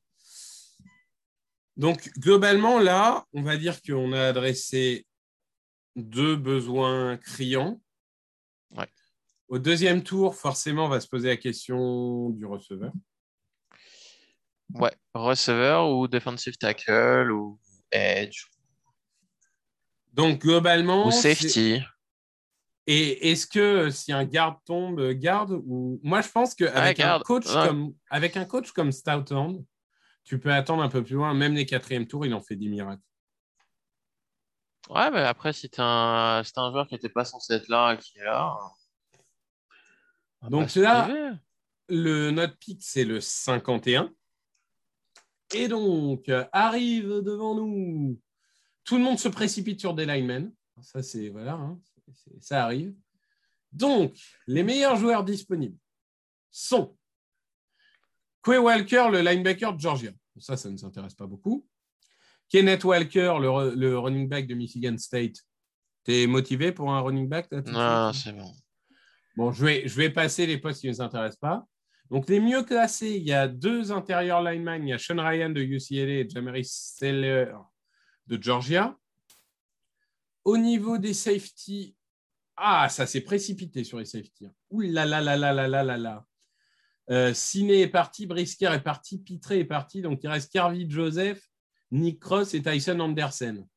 Donc 1.76 2.12
globalement, 2.20 2.80
là, 2.80 3.26
on 3.34 3.42
va 3.42 3.58
dire 3.58 3.82
qu'on 3.82 4.14
a 4.14 4.28
adressé 4.28 5.08
deux 5.96 6.36
besoins 6.36 7.18
criants. 7.18 7.82
Ouais. 8.72 8.90
Au 9.54 9.60
deuxième 9.60 10.02
tour, 10.02 10.34
forcément, 10.34 10.86
on 10.86 10.90
va 10.90 11.00
se 11.00 11.08
poser 11.08 11.28
la 11.28 11.38
question 11.38 12.32
du 12.32 12.44
receveur. 12.44 12.92
Ouais, 14.74 14.96
receveur 15.14 15.92
ou 15.92 16.08
defensive 16.08 16.58
tackle 16.58 17.30
ou 17.32 17.60
edge 17.92 18.48
Donc 20.12 20.42
globalement, 20.42 21.06
ou 21.06 21.12
safety. 21.12 21.84
Et 22.88 23.30
est-ce 23.30 23.46
que 23.46 23.92
si 23.92 24.12
un 24.12 24.26
garde 24.26 24.56
tombe, 24.66 25.12
garde 25.12 25.52
ou 25.52 26.00
moi 26.02 26.22
je 26.22 26.30
pense 26.30 26.56
qu'avec 26.56 27.00
un 27.00 27.04
garde. 27.04 27.22
coach 27.22 27.46
Ouais. 27.46 27.68
comme 27.68 27.94
avec 28.10 28.36
un 28.36 28.46
coach 28.46 28.72
comme 28.72 28.92
Stoutland, 28.92 29.64
tu 30.24 30.40
peux 30.40 30.52
attendre 30.52 30.82
un 30.82 30.90
peu 30.90 31.04
plus 31.04 31.14
loin. 31.14 31.36
Même 31.36 31.54
les 31.54 31.68
quatrièmes 31.68 32.08
tours, 32.08 32.26
il 32.26 32.34
en 32.34 32.42
fait 32.42 32.56
des 32.56 32.70
miracles. 32.70 33.04
Ouais, 34.90 35.12
mais 35.12 35.22
après, 35.22 35.54
si 35.54 35.70
t'es 35.70 35.80
un, 35.80 36.42
un 36.42 36.72
joueur 36.72 36.88
qui 36.88 36.96
n'était 36.96 37.08
pas 37.08 37.24
censé 37.24 37.54
être 37.54 37.68
là, 37.68 37.96
qui 37.98 38.18
est 38.18 38.24
là. 38.24 38.58
Va 40.44 40.50
Donc 40.50 40.70
se 40.70 40.80
là-. 40.80 41.38
Le 41.90 42.32
notre 42.32 42.58
pick 42.58 42.82
c'est 42.82 43.04
le 43.06 43.20
51. 43.20 44.14
Et 45.56 45.68
donc 45.68 46.32
arrive 46.52 47.22
devant 47.22 47.56
nous. 47.56 48.20
Tout 48.84 48.98
le 48.98 49.04
monde 49.04 49.20
se 49.20 49.28
précipite 49.28 49.80
sur 49.80 49.94
des 49.94 50.06
linemen. 50.06 50.52
Ça 50.82 51.04
c'est 51.04 51.30
voilà, 51.30 51.54
hein, 51.54 51.80
c'est- 52.14 52.42
ça 52.42 52.64
arrive. 52.64 52.94
Donc 53.72 54.16
les 54.48 54.64
meilleurs 54.64 54.96
joueurs 54.96 55.24
disponibles 55.24 55.78
sont 56.52 56.96
Quay 58.44 58.58
Walker, 58.58 59.08
le 59.12 59.22
linebacker 59.22 59.74
de 59.74 59.80
Georgia. 59.80 60.12
Ça, 60.38 60.58
ça 60.58 60.68
ne 60.70 60.74
nous 60.74 60.86
intéresse 60.86 61.14
pas 61.14 61.28
beaucoup. 61.28 61.66
Kenneth 62.50 62.84
Walker, 62.84 63.36
le, 63.40 63.98
running 63.98 64.28
back 64.28 64.48
de 64.48 64.54
Michigan 64.54 64.98
State. 64.98 65.38
T'es 66.04 66.28
motivé 66.28 66.72
pour 66.74 66.92
un 66.94 67.00
running 67.00 67.30
back 67.30 67.48
là, 67.52 67.62
Non, 67.62 68.12
suite? 68.12 68.26
C'est 68.26 68.38
bon. 68.38 68.52
Bon, 69.36 69.52
je 69.52 69.66
vais, 69.66 69.88
je 69.88 69.96
vais 69.96 70.10
passer 70.10 70.46
les 70.46 70.58
postes 70.58 70.82
qui 70.82 70.88
ne 70.88 70.94
nous 70.94 71.02
intéressent 71.02 71.40
pas. 71.40 71.66
Donc, 72.10 72.30
les 72.30 72.40
mieux 72.40 72.64
classés, 72.64 73.16
il 73.16 73.24
y 73.24 73.34
a 73.34 73.48
deux 73.48 73.92
intérieurs 73.92 74.44
linemen. 74.44 74.84
Il 74.84 74.90
y 74.90 74.94
a 74.94 75.00
Sean 75.00 75.18
Ryan 75.18 75.50
de 75.50 75.62
UCLA 75.62 76.20
et 76.20 76.30
Jamari 76.30 76.64
Seller 76.64 77.54
de 78.28 78.42
Georgia. 78.42 78.96
Au 80.44 80.58
niveau 80.58 80.98
des 80.98 81.14
safety, 81.14 81.96
ah, 82.56 82.88
ça 82.90 83.08
s'est 83.08 83.22
précipité 83.22 83.84
sur 83.84 83.98
les 83.98 84.06
safety. 84.06 84.48
Ouh 84.70 84.82
là 84.82 85.06
là 85.06 85.22
là 85.22 85.36
là 85.36 85.54
là 85.54 85.68
là 85.68 85.84
là 85.84 85.98
là. 85.98 86.26
Euh, 87.10 87.34
est 87.34 87.88
parti, 87.88 88.28
Brisker 88.28 88.72
est 88.74 88.84
parti, 88.84 89.18
Pitré 89.20 89.60
est 89.60 89.66
parti. 89.66 90.02
Donc, 90.02 90.20
il 90.24 90.30
reste 90.30 90.52
Carvey 90.52 90.86
Joseph, 90.88 91.42
Nick 91.92 92.20
Cross 92.20 92.54
et 92.54 92.62
Tyson 92.62 93.00
Anderson. 93.00 93.68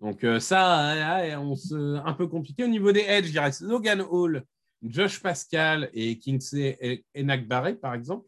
Donc, 0.00 0.24
euh, 0.24 0.40
ça, 0.40 1.38
on 1.40 1.54
se... 1.54 1.96
un 1.96 2.12
peu 2.12 2.26
compliqué. 2.26 2.64
Au 2.64 2.68
niveau 2.68 2.92
des 2.92 3.00
edges, 3.00 3.30
il 3.30 3.38
reste 3.38 3.62
Logan 3.62 4.02
Hall, 4.02 4.44
Josh 4.82 5.20
Pascal 5.20 5.90
et 5.92 6.18
Kingsley 6.18 7.04
Enakbare, 7.14 7.76
par 7.80 7.94
exemple. 7.94 8.26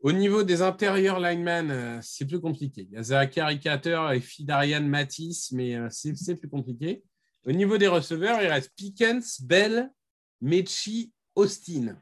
Au 0.00 0.10
niveau 0.10 0.42
des 0.42 0.62
intérieurs 0.62 1.20
linemen, 1.20 1.70
euh, 1.70 1.98
c'est 2.02 2.26
plus 2.26 2.40
compliqué. 2.40 2.88
Il 2.90 2.94
y 2.94 2.96
a 2.96 3.04
Zachary 3.04 3.60
Carter 3.60 4.08
et 4.12 4.20
Fidarian 4.20 4.82
Matisse, 4.82 5.52
mais 5.52 5.76
euh, 5.76 5.88
c'est 5.90 6.34
plus 6.34 6.48
compliqué. 6.48 7.04
Au 7.46 7.52
niveau 7.52 7.78
des 7.78 7.86
receveurs, 7.86 8.42
il 8.42 8.48
reste 8.48 8.72
Pickens, 8.74 9.40
Bell, 9.42 9.92
Mechi, 10.40 11.12
Austin. 11.36 11.96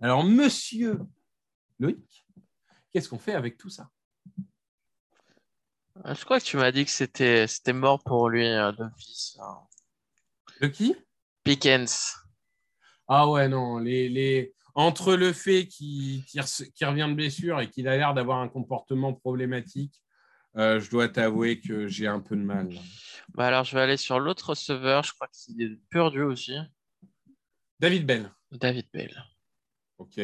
Alors, 0.00 0.24
monsieur 0.24 0.98
Loïc, 1.78 2.26
qu'est-ce 2.92 3.08
qu'on 3.08 3.18
fait 3.18 3.34
avec 3.34 3.56
tout 3.56 3.70
ça? 3.70 3.88
Je 6.04 6.24
crois 6.24 6.40
que 6.40 6.44
tu 6.44 6.56
m'as 6.56 6.72
dit 6.72 6.84
que 6.84 6.90
c'était 6.90 7.46
c'était 7.46 7.72
mort 7.72 8.02
pour 8.02 8.28
lui 8.28 8.46
euh, 8.46 8.72
hein. 9.40 9.58
De 10.60 10.66
qui? 10.66 10.96
Pickens. 11.44 12.16
Ah 13.06 13.28
ouais, 13.28 13.48
non. 13.48 13.78
Les, 13.78 14.08
les... 14.08 14.54
Entre 14.74 15.14
le 15.14 15.32
fait 15.32 15.66
qu'il 15.66 16.24
qu'il 16.24 16.40
re- 16.40 16.72
qu'il 16.72 16.86
revient 16.86 17.06
de 17.08 17.14
blessure 17.14 17.60
et 17.60 17.70
qu'il 17.70 17.86
a 17.86 17.96
l'air 17.96 18.12
d'avoir 18.14 18.38
un 18.40 18.48
comportement 18.48 19.12
problématique, 19.12 20.02
euh, 20.56 20.80
je 20.80 20.90
dois 20.90 21.08
t'avouer 21.08 21.60
que 21.60 21.86
j'ai 21.86 22.08
un 22.08 22.20
peu 22.20 22.34
de 22.34 22.42
mal. 22.42 22.70
Bah 23.34 23.46
alors, 23.46 23.64
je 23.64 23.76
vais 23.76 23.82
aller 23.82 23.96
sur 23.96 24.18
l'autre 24.18 24.50
receveur. 24.50 25.04
Je 25.04 25.12
crois 25.12 25.28
qu'il 25.28 25.62
est 25.62 25.76
perdu 25.90 26.22
aussi. 26.22 26.56
David 27.78 28.04
Bell. 28.06 28.32
David 28.50 28.88
Bell. 28.92 29.24
OK. 29.98 30.20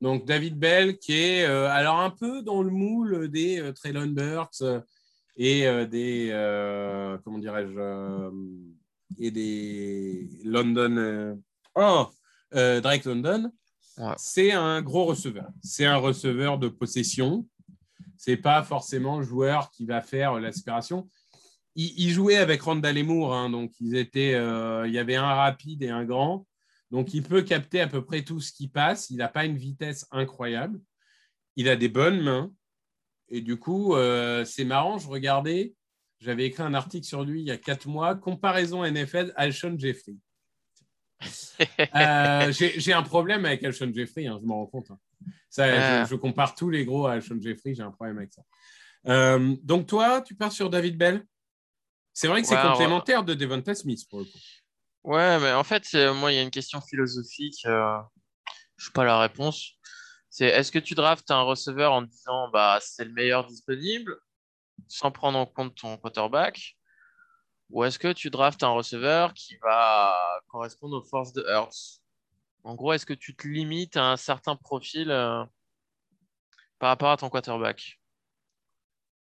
Donc, 0.00 0.26
David 0.26 0.58
Bell 0.58 0.98
qui 0.98 1.14
est 1.14 1.44
euh, 1.44 1.68
alors 1.70 2.00
un 2.00 2.10
peu 2.10 2.42
dans 2.42 2.62
le 2.62 2.70
moule 2.70 3.28
des 3.28 3.60
euh, 3.60 3.72
Traylon 3.72 4.08
Burks 4.08 4.60
euh, 4.62 4.80
et 5.36 5.66
des, 5.86 6.30
comment 7.22 7.38
dirais-je, 7.38 8.30
et 9.18 9.30
des 9.30 10.30
London, 10.44 11.38
oh, 11.74 12.06
Drake 12.50 13.04
London. 13.04 13.52
Ouais. 13.98 14.14
C'est 14.16 14.52
un 14.52 14.80
gros 14.80 15.04
receveur. 15.04 15.48
C'est 15.62 15.84
un 15.84 15.96
receveur 15.96 16.58
de 16.58 16.68
possession. 16.68 17.46
C'est 18.16 18.38
pas 18.38 18.62
forcément 18.62 19.18
le 19.18 19.26
joueur 19.26 19.70
qui 19.70 19.84
va 19.84 20.00
faire 20.00 20.40
l'aspiration. 20.40 21.06
Il, 21.74 21.92
il 21.98 22.10
jouait 22.10 22.36
avec 22.36 22.62
Randall 22.62 22.96
et 22.96 23.02
Moore, 23.02 23.34
hein, 23.34 23.50
donc 23.50 23.72
ils 23.80 23.96
étaient, 23.96 24.34
euh, 24.34 24.86
il 24.86 24.94
y 24.94 24.98
avait 24.98 25.16
un 25.16 25.34
rapide 25.34 25.82
et 25.82 25.90
un 25.90 26.06
grand. 26.06 26.45
Donc, 26.90 27.14
il 27.14 27.22
peut 27.22 27.42
capter 27.42 27.80
à 27.80 27.86
peu 27.88 28.04
près 28.04 28.22
tout 28.22 28.40
ce 28.40 28.52
qui 28.52 28.68
passe. 28.68 29.10
Il 29.10 29.16
n'a 29.16 29.28
pas 29.28 29.44
une 29.44 29.56
vitesse 29.56 30.06
incroyable. 30.12 30.80
Il 31.56 31.68
a 31.68 31.76
des 31.76 31.88
bonnes 31.88 32.20
mains. 32.22 32.52
Et 33.28 33.40
du 33.40 33.56
coup, 33.58 33.94
euh, 33.96 34.44
c'est 34.44 34.64
marrant. 34.64 34.98
Je 34.98 35.08
regardais, 35.08 35.74
j'avais 36.20 36.44
écrit 36.46 36.62
un 36.62 36.74
article 36.74 37.04
sur 37.06 37.24
lui 37.24 37.40
il 37.40 37.46
y 37.46 37.50
a 37.50 37.56
quatre 37.56 37.88
mois. 37.88 38.14
Comparaison 38.14 38.84
NFL, 38.84 39.32
Alshon 39.36 39.76
Jeffrey. 39.78 40.14
Euh, 41.96 42.52
J'ai 42.52 42.92
un 42.92 43.02
problème 43.02 43.46
avec 43.46 43.64
Alshon 43.64 43.90
Jeffrey, 43.92 44.26
hein, 44.26 44.38
je 44.40 44.46
m'en 44.46 44.56
rends 44.56 44.66
compte. 44.66 44.90
hein. 44.90 44.98
Ça, 45.48 45.64
Ah. 45.64 46.04
je, 46.04 46.10
je 46.10 46.14
compare 46.14 46.54
tous 46.54 46.68
les 46.68 46.84
gros 46.84 47.06
à 47.06 47.12
Alshon 47.12 47.38
Jeffrey, 47.40 47.74
j'ai 47.74 47.82
un 47.82 47.90
problème 47.90 48.18
avec 48.18 48.32
ça. 48.34 48.42
Euh, 49.08 49.56
donc, 49.62 49.86
toi, 49.86 50.20
tu 50.20 50.34
pars 50.34 50.52
sur 50.52 50.68
David 50.68 50.98
Bell? 50.98 51.24
C'est 52.12 52.28
vrai 52.28 52.42
que 52.42 52.48
c'est 52.48 52.54
complémentaire 52.60 53.24
de 53.24 53.32
Devonta 53.34 53.74
Smith 53.74 54.06
pour 54.10 54.18
le 54.20 54.24
coup. 54.26 54.38
Ouais, 55.06 55.38
mais 55.38 55.52
en 55.52 55.62
fait, 55.62 55.94
moi, 56.16 56.32
il 56.32 56.34
y 56.34 56.38
a 56.38 56.42
une 56.42 56.50
question 56.50 56.80
philosophique. 56.80 57.64
euh, 57.66 57.98
je 58.76 58.86
sais 58.86 58.92
pas 58.92 59.04
la 59.04 59.20
réponse. 59.20 59.74
C'est 60.30 60.46
est-ce 60.46 60.72
que 60.72 60.80
tu 60.80 60.94
draftes 60.96 61.30
un 61.30 61.42
receveur 61.42 61.92
en 61.92 62.02
disant 62.02 62.50
bah 62.50 62.78
c'est 62.82 63.04
le 63.04 63.12
meilleur 63.12 63.46
disponible 63.46 64.16
sans 64.88 65.12
prendre 65.12 65.38
en 65.38 65.46
compte 65.46 65.76
ton 65.76 65.96
quarterback? 65.98 66.76
Ou 67.70 67.84
est-ce 67.84 67.98
que 68.00 68.12
tu 68.12 68.30
draftes 68.30 68.64
un 68.64 68.70
receveur 68.70 69.32
qui 69.34 69.56
va 69.62 70.12
correspondre 70.48 70.96
aux 70.98 71.04
forces 71.04 71.32
de 71.32 71.44
Hurts? 71.48 72.00
En 72.64 72.74
gros, 72.74 72.92
est-ce 72.92 73.06
que 73.06 73.14
tu 73.14 73.36
te 73.36 73.46
limites 73.46 73.96
à 73.96 74.06
un 74.12 74.16
certain 74.16 74.56
profil 74.56 75.10
euh, 75.12 75.44
par 76.80 76.88
rapport 76.88 77.10
à 77.12 77.16
ton 77.16 77.30
quarterback? 77.30 78.00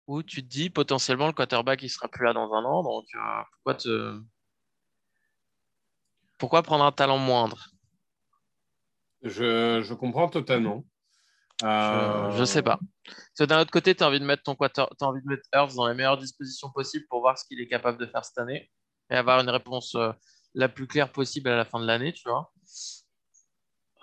Ou 0.07 0.23
tu 0.23 0.43
te 0.43 0.49
dis 0.49 0.71
potentiellement 0.71 1.27
le 1.27 1.35
quarterback 1.35 1.83
il 1.83 1.91
sera 1.91 2.09
plus 2.09 2.25
là 2.25 2.33
dans 2.33 2.53
un 2.55 2.65
an, 2.65 2.83
donc 2.83 3.07
euh, 3.15 3.43
pourquoi 3.53 3.75
te 3.75 4.23
pourquoi 6.45 6.63
prendre 6.63 6.85
un 6.85 6.93
talent 6.93 7.17
moindre? 7.17 7.71
Je, 9.23 9.81
je 9.83 9.95
comprends 9.95 10.29
totalement. 10.29 10.85
Je, 11.63 11.67
Euh, 11.67 12.31
je 12.33 12.45
sais 12.45 12.61
pas. 12.61 12.79
D'un 13.39 13.63
autre 13.63 13.71
côté, 13.71 13.95
tu 13.95 14.05
as 14.05 14.09
envie 14.09 14.21
de 14.21 14.27
mettre 14.27 14.43
ton 14.43 14.55
quarter, 14.55 14.85
t'as 14.99 15.07
envie 15.07 15.23
de 15.23 15.27
mettre 15.27 15.49
Hurts 15.55 15.75
dans 15.75 15.89
les 15.89 15.95
meilleures 15.95 16.19
dispositions 16.19 16.69
possibles 16.69 17.07
pour 17.09 17.21
voir 17.21 17.39
ce 17.39 17.47
qu'il 17.47 17.63
est 17.63 17.67
capable 17.67 17.97
de 17.97 18.05
faire 18.05 18.27
cette 18.27 18.37
année 18.37 18.71
et 19.09 19.15
avoir 19.15 19.41
une 19.41 19.49
réponse 19.49 19.95
euh, 19.95 20.13
la 20.53 20.69
plus 20.69 20.87
claire 20.87 21.13
possible 21.13 21.49
à 21.49 21.57
la 21.57 21.65
fin 21.65 21.81
de 21.81 21.87
l'année, 21.87 22.13
tu 22.13 22.29
vois. 22.29 22.53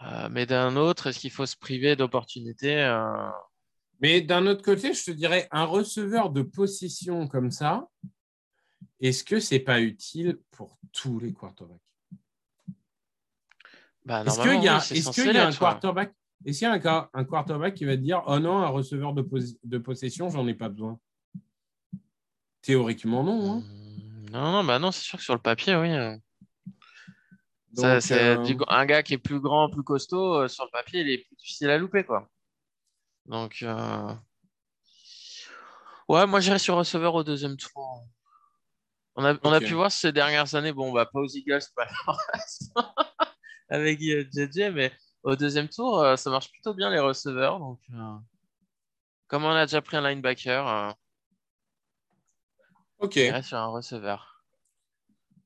Euh, 0.01 0.27
mais 0.31 0.47
d'un 0.47 0.75
autre, 0.77 1.05
est-ce 1.05 1.19
qu'il 1.19 1.29
faut 1.29 1.45
se 1.45 1.55
priver 1.55 1.95
d'opportunités 1.95 2.81
euh, 2.81 3.29
Mais 3.99 4.21
d'un 4.21 4.47
autre 4.47 4.63
côté, 4.63 4.95
je 4.95 5.03
te 5.03 5.11
dirais, 5.11 5.47
un 5.51 5.65
receveur 5.65 6.31
de 6.31 6.41
possession 6.41 7.27
comme 7.27 7.51
ça, 7.51 7.87
est-ce 8.99 9.23
que 9.23 9.39
c'est 9.39 9.59
pas 9.59 9.79
utile 9.79 10.39
pour 10.49 10.79
tous 10.91 11.19
les 11.19 11.33
quarterbacks? 11.33 11.90
Bah, 14.05 14.23
Est-ce 14.25 14.39
qu'il 14.39 14.45
y 14.45 14.49
a, 14.49 14.55
oui, 14.59 14.65
y 14.65 15.37
un 15.39 15.51
quarterback 15.51 16.13
Est-ce 16.45 16.59
qu'il 16.59 16.67
y 16.67 16.71
a 16.71 16.73
un, 16.73 16.79
qua- 16.79 17.09
un 17.13 17.23
quarterback 17.23 17.73
qui 17.75 17.85
va 17.85 17.95
te 17.95 18.01
dire 18.01 18.23
Oh 18.27 18.39
non, 18.39 18.57
un 18.59 18.67
receveur 18.69 19.13
de, 19.13 19.21
pos- 19.21 19.57
de 19.63 19.77
possession, 19.77 20.29
j'en 20.29 20.47
ai 20.47 20.53
pas 20.53 20.69
besoin 20.69 20.99
Théoriquement, 22.61 23.23
non. 23.23 23.51
hein. 23.51 23.55
Hum, 23.57 24.29
Non, 24.31 24.51
non, 24.51 24.63
bah 24.63 24.79
non, 24.79 24.91
c'est 24.91 25.03
sûr 25.03 25.17
que 25.17 25.23
sur 25.25 25.33
le 25.33 25.41
papier, 25.41 25.75
oui. 25.75 25.91
euh, 25.91 26.15
c'est 28.01 28.37
euh, 28.37 28.55
un 28.67 28.85
gars 28.85 29.01
qui 29.03 29.13
est 29.13 29.17
plus 29.17 29.39
grand, 29.39 29.69
plus 29.69 29.83
costaud, 29.83 30.35
euh, 30.41 30.47
sur 30.47 30.65
le 30.65 30.69
papier, 30.71 31.01
il 31.01 31.09
est 31.09 31.17
plus 31.19 31.35
difficile 31.35 31.69
à 31.69 31.77
louper, 31.77 32.03
quoi. 32.03 32.29
Donc, 33.25 33.59
euh, 33.63 34.13
ouais, 36.09 36.25
moi 36.27 36.39
j'irais 36.39 36.59
sur 36.59 36.75
receveur 36.75 37.13
au 37.15 37.23
deuxième 37.23 37.55
tour. 37.57 38.03
On 39.15 39.25
a, 39.25 39.35
on 39.43 39.51
a 39.51 39.59
pu 39.59 39.73
voir 39.73 39.91
ces 39.91 40.11
dernières 40.11 40.55
années, 40.55 40.71
bon, 40.73 40.91
bah 40.91 41.05
pas 41.05 41.19
aux 41.19 41.27
Eagles, 41.27 41.61
pas 41.75 41.87
avec 43.71 43.99
JJ, 43.99 44.71
mais 44.73 44.91
au 45.23 45.35
deuxième 45.35 45.69
tour, 45.69 46.01
euh, 46.01 46.15
ça 46.15 46.29
marche 46.29 46.51
plutôt 46.51 46.73
bien 46.73 46.89
les 46.91 46.99
receveurs. 46.99 47.59
Donc, 47.59 47.79
euh, 47.93 48.15
comme 49.27 49.45
on 49.45 49.49
a 49.49 49.65
déjà 49.65 49.81
pris 49.81 49.97
un 49.97 50.07
linebacker, 50.07 50.67
euh, 50.67 50.91
j'irais 53.09 53.41
sur 53.43 53.57
un 53.57 53.67
receveur. 53.67 54.43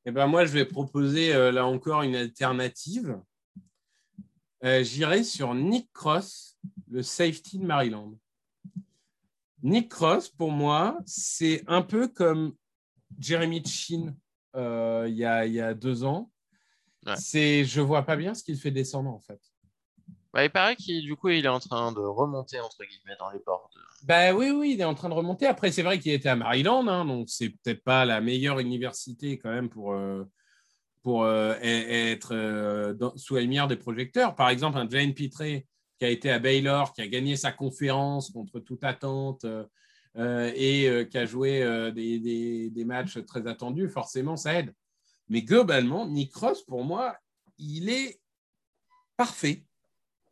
Eh 0.06 0.12
ben 0.12 0.28
moi, 0.28 0.46
je 0.46 0.52
vais 0.52 0.66
proposer 0.66 1.34
là 1.52 1.66
encore 1.66 2.04
une 2.04 2.16
alternative. 2.16 3.20
Euh, 4.66 4.84
J'irai 4.84 5.24
sur 5.24 5.54
Nick 5.54 5.92
Cross, 5.94 6.58
le 6.90 7.04
safety 7.04 7.60
de 7.60 7.66
Maryland. 7.66 8.18
Nick 9.62 9.90
Cross, 9.90 10.30
pour 10.30 10.52
moi, 10.52 10.98
c'est 11.06 11.64
un 11.68 11.84
peu 11.84 12.08
comme 12.08 12.56
Jeremy 13.20 13.64
Chin 13.64 14.16
euh, 14.56 15.06
il, 15.08 15.16
y 15.16 15.26
a, 15.26 15.46
il 15.46 15.54
y 15.54 15.62
a 15.62 15.76
deux 15.76 16.04
ans. 16.04 16.32
Ouais. 17.06 17.16
C'est, 17.18 17.66
je 17.66 17.82
vois 17.82 18.04
pas 18.04 18.16
bien 18.16 18.34
ce 18.34 18.44
qu'il 18.44 18.58
fait 18.58 18.72
descendre 18.72 19.10
en 19.10 19.20
fait. 19.20 19.40
Bah, 20.34 20.44
il 20.44 20.50
paraît 20.52 20.76
qu'il 20.76 21.02
du 21.04 21.16
coup 21.16 21.30
il 21.30 21.46
est 21.46 21.50
en 21.50 21.60
train 21.60 21.92
de 21.92 22.00
remonter 22.00 22.60
entre 22.60 22.84
guillemets 22.84 23.16
dans 23.20 23.30
les 23.30 23.40
bords. 23.46 23.70
Ben 24.04 24.36
oui, 24.36 24.50
oui, 24.52 24.72
il 24.74 24.82
est 24.82 24.86
en 24.86 24.94
train 24.94 25.10
de 25.10 25.14
remonter. 25.14 25.46
Après, 25.48 25.72
c'est 25.72 25.82
vrai 25.82 25.98
qu'il 26.00 26.12
était 26.12 26.30
à 26.30 26.36
Maryland, 26.36 26.86
hein, 26.88 27.06
donc 27.06 27.30
c'est 27.30 27.50
peut-être 27.50 27.84
pas 27.84 28.06
la 28.06 28.22
meilleure 28.22 28.60
université 28.60 29.38
quand 29.40 29.50
même 29.50 29.70
pour, 29.70 29.94
euh, 29.94 30.24
pour 31.02 31.24
euh, 31.24 31.54
e- 31.54 31.62
être 31.64 32.34
euh, 32.36 32.94
dans- 32.94 33.16
sous 33.18 33.36
la 33.36 33.42
lumière 33.42 33.68
des 33.68 33.78
projecteurs. 33.78 34.36
Par 34.36 34.50
exemple, 34.50 34.78
un 34.78 34.88
Jane 34.90 35.14
Pitré 35.14 35.66
qui 35.98 36.06
a 36.06 36.10
été 36.10 36.30
à 36.30 36.40
Baylor, 36.40 36.92
qui 36.94 37.02
a 37.02 37.08
gagné 37.08 37.36
sa 37.38 37.52
conférence 37.52 38.30
contre 38.32 38.60
toute 38.60 38.84
attente 38.84 39.46
et 40.18 41.08
qui 41.10 41.18
a 41.18 41.26
joué 41.26 41.92
des, 41.96 42.20
des- 42.20 42.70
des 42.70 42.86
matchs 42.86 43.20
très 43.26 43.48
attendus, 43.48 43.90
forcément, 43.90 44.36
ça 44.38 44.56
aide. 44.60 44.74
Mais 45.30 45.42
globalement, 45.42 46.08
Nick 46.08 46.36
Ross, 46.36 46.64
pour 46.64 46.84
moi, 46.84 47.18
il 47.58 47.90
est 47.90 48.20
parfait. 49.18 49.66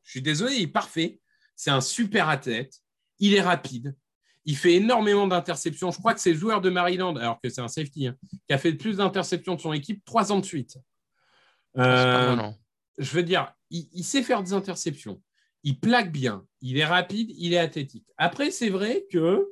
Je 0.03 0.12
suis 0.12 0.21
désolé, 0.21 0.56
il 0.56 0.62
est 0.63 0.67
parfait. 0.67 1.19
C'est 1.56 1.71
un 1.71 1.82
super 1.82 2.29
athlète. 2.29 2.82
Il 3.19 3.34
est 3.34 3.41
rapide. 3.41 3.95
Il 4.45 4.58
fait 4.58 4.73
énormément 4.73 5.25
d'interceptions. 5.27 5.91
Je 5.91 5.99
crois 5.99 6.13
que 6.13 6.19
c'est 6.19 6.34
le 6.34 6.38
joueur 6.38 6.60
de 6.62 6.69
Maryland, 6.69 7.15
alors 7.15 7.39
que 7.41 7.49
c'est 7.49 7.62
un 7.62 7.69
safety, 7.69 8.08
hein, 8.08 8.17
qui 8.47 8.53
a 8.53 8.58
fait 8.58 8.71
le 8.71 8.77
plus 8.77 8.97
d'interceptions 8.97 9.56
de 9.56 9.62
son 9.62 9.71
équipe 9.71 10.03
trois 10.03 10.32
ans 10.32 10.39
de 10.39 10.45
suite. 10.45 10.77
Pas 11.73 11.84
Euh, 11.84 12.36
mal, 12.36 12.45
hein. 12.45 12.56
je 12.97 13.12
veux 13.15 13.23
dire, 13.23 13.53
il, 13.69 13.88
il 13.93 14.03
sait 14.03 14.21
faire 14.21 14.43
des 14.43 14.53
interceptions. 14.53 15.21
Il 15.63 15.79
plaque 15.79 16.12
bien. 16.12 16.45
Il 16.62 16.77
est 16.77 16.86
rapide. 16.86 17.32
Il 17.38 17.53
est 17.53 17.58
athlétique. 17.58 18.06
Après, 18.17 18.51
c'est 18.51 18.69
vrai 18.69 19.06
que 19.10 19.47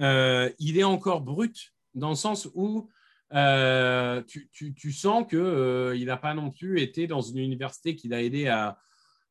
euh, 0.00 0.50
il 0.58 0.78
est 0.78 0.84
encore 0.84 1.20
brut 1.20 1.74
dans 1.94 2.10
le 2.10 2.16
sens 2.16 2.48
où 2.54 2.88
euh, 3.34 4.22
tu, 4.22 4.48
tu- 4.52 4.74
tu 4.74 4.92
sens 4.92 5.26
que 5.28 5.36
euh, 5.36 6.04
n'a 6.04 6.16
pas 6.16 6.34
non 6.34 6.50
plus 6.50 6.80
été 6.80 7.06
dans 7.06 7.20
une 7.20 7.38
université 7.38 7.96
qui 7.96 8.08
l'a 8.08 8.22
aidé 8.22 8.46
à, 8.48 8.78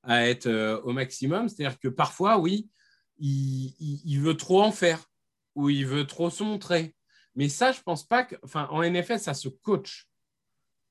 à 0.04 0.28
être 0.28 0.48
euh, 0.48 0.80
au 0.82 0.92
maximum. 0.92 1.48
C'est-à-dire 1.50 1.80
que 1.80 1.88
parfois, 1.88 2.38
oui, 2.40 2.70
il, 3.20 3.74
il- 3.80 4.02
il 4.06 4.20
veut 4.20 4.36
trop 4.38 4.62
en 4.62 4.72
faire 4.72 5.06
ou 5.56 5.70
il 5.70 5.86
veut 5.86 6.06
trop 6.06 6.30
se 6.30 6.44
montrer. 6.44 6.96
Mais 7.36 7.50
ça, 7.50 7.72
je 7.72 7.82
pense 7.82 8.06
pas 8.06 8.24
que. 8.24 8.36
Enfin, 8.44 8.68
en 8.72 8.82
NFL, 8.84 9.20
ça 9.20 9.34
se 9.34 9.48
coach. 9.50 10.08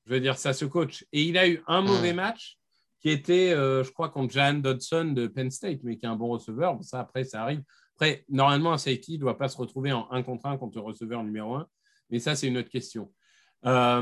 Je 0.05 0.13
veux 0.13 0.19
dire, 0.19 0.37
ça 0.37 0.53
se 0.53 0.65
coach. 0.65 1.05
Et 1.11 1.23
il 1.23 1.37
a 1.37 1.47
eu 1.47 1.63
un 1.67 1.81
mauvais 1.81 2.13
match 2.13 2.57
qui 3.01 3.09
était, 3.09 3.51
je 3.51 3.89
crois, 3.91 4.09
contre 4.09 4.33
Jan 4.33 4.55
Dodson 4.55 5.05
de 5.13 5.25
Penn 5.27 5.49
State, 5.51 5.79
mais 5.83 5.97
qui 5.97 6.05
est 6.05 6.09
un 6.09 6.15
bon 6.15 6.27
receveur. 6.27 6.75
Bon, 6.75 6.83
ça, 6.83 6.99
après, 6.99 7.23
ça 7.23 7.41
arrive. 7.43 7.63
Après, 7.95 8.25
normalement, 8.29 8.73
un 8.73 8.77
safety 8.77 9.13
ne 9.13 9.17
doit 9.21 9.37
pas 9.37 9.47
se 9.47 9.57
retrouver 9.57 9.91
en 9.91 10.07
1 10.11 10.21
contre 10.23 10.45
1 10.47 10.57
contre 10.57 10.77
le 10.77 10.83
receveur 10.83 11.23
numéro 11.23 11.55
1. 11.55 11.67
Mais 12.09 12.19
ça, 12.19 12.35
c'est 12.35 12.47
une 12.47 12.57
autre 12.57 12.69
question. 12.69 13.11
Euh, 13.65 14.01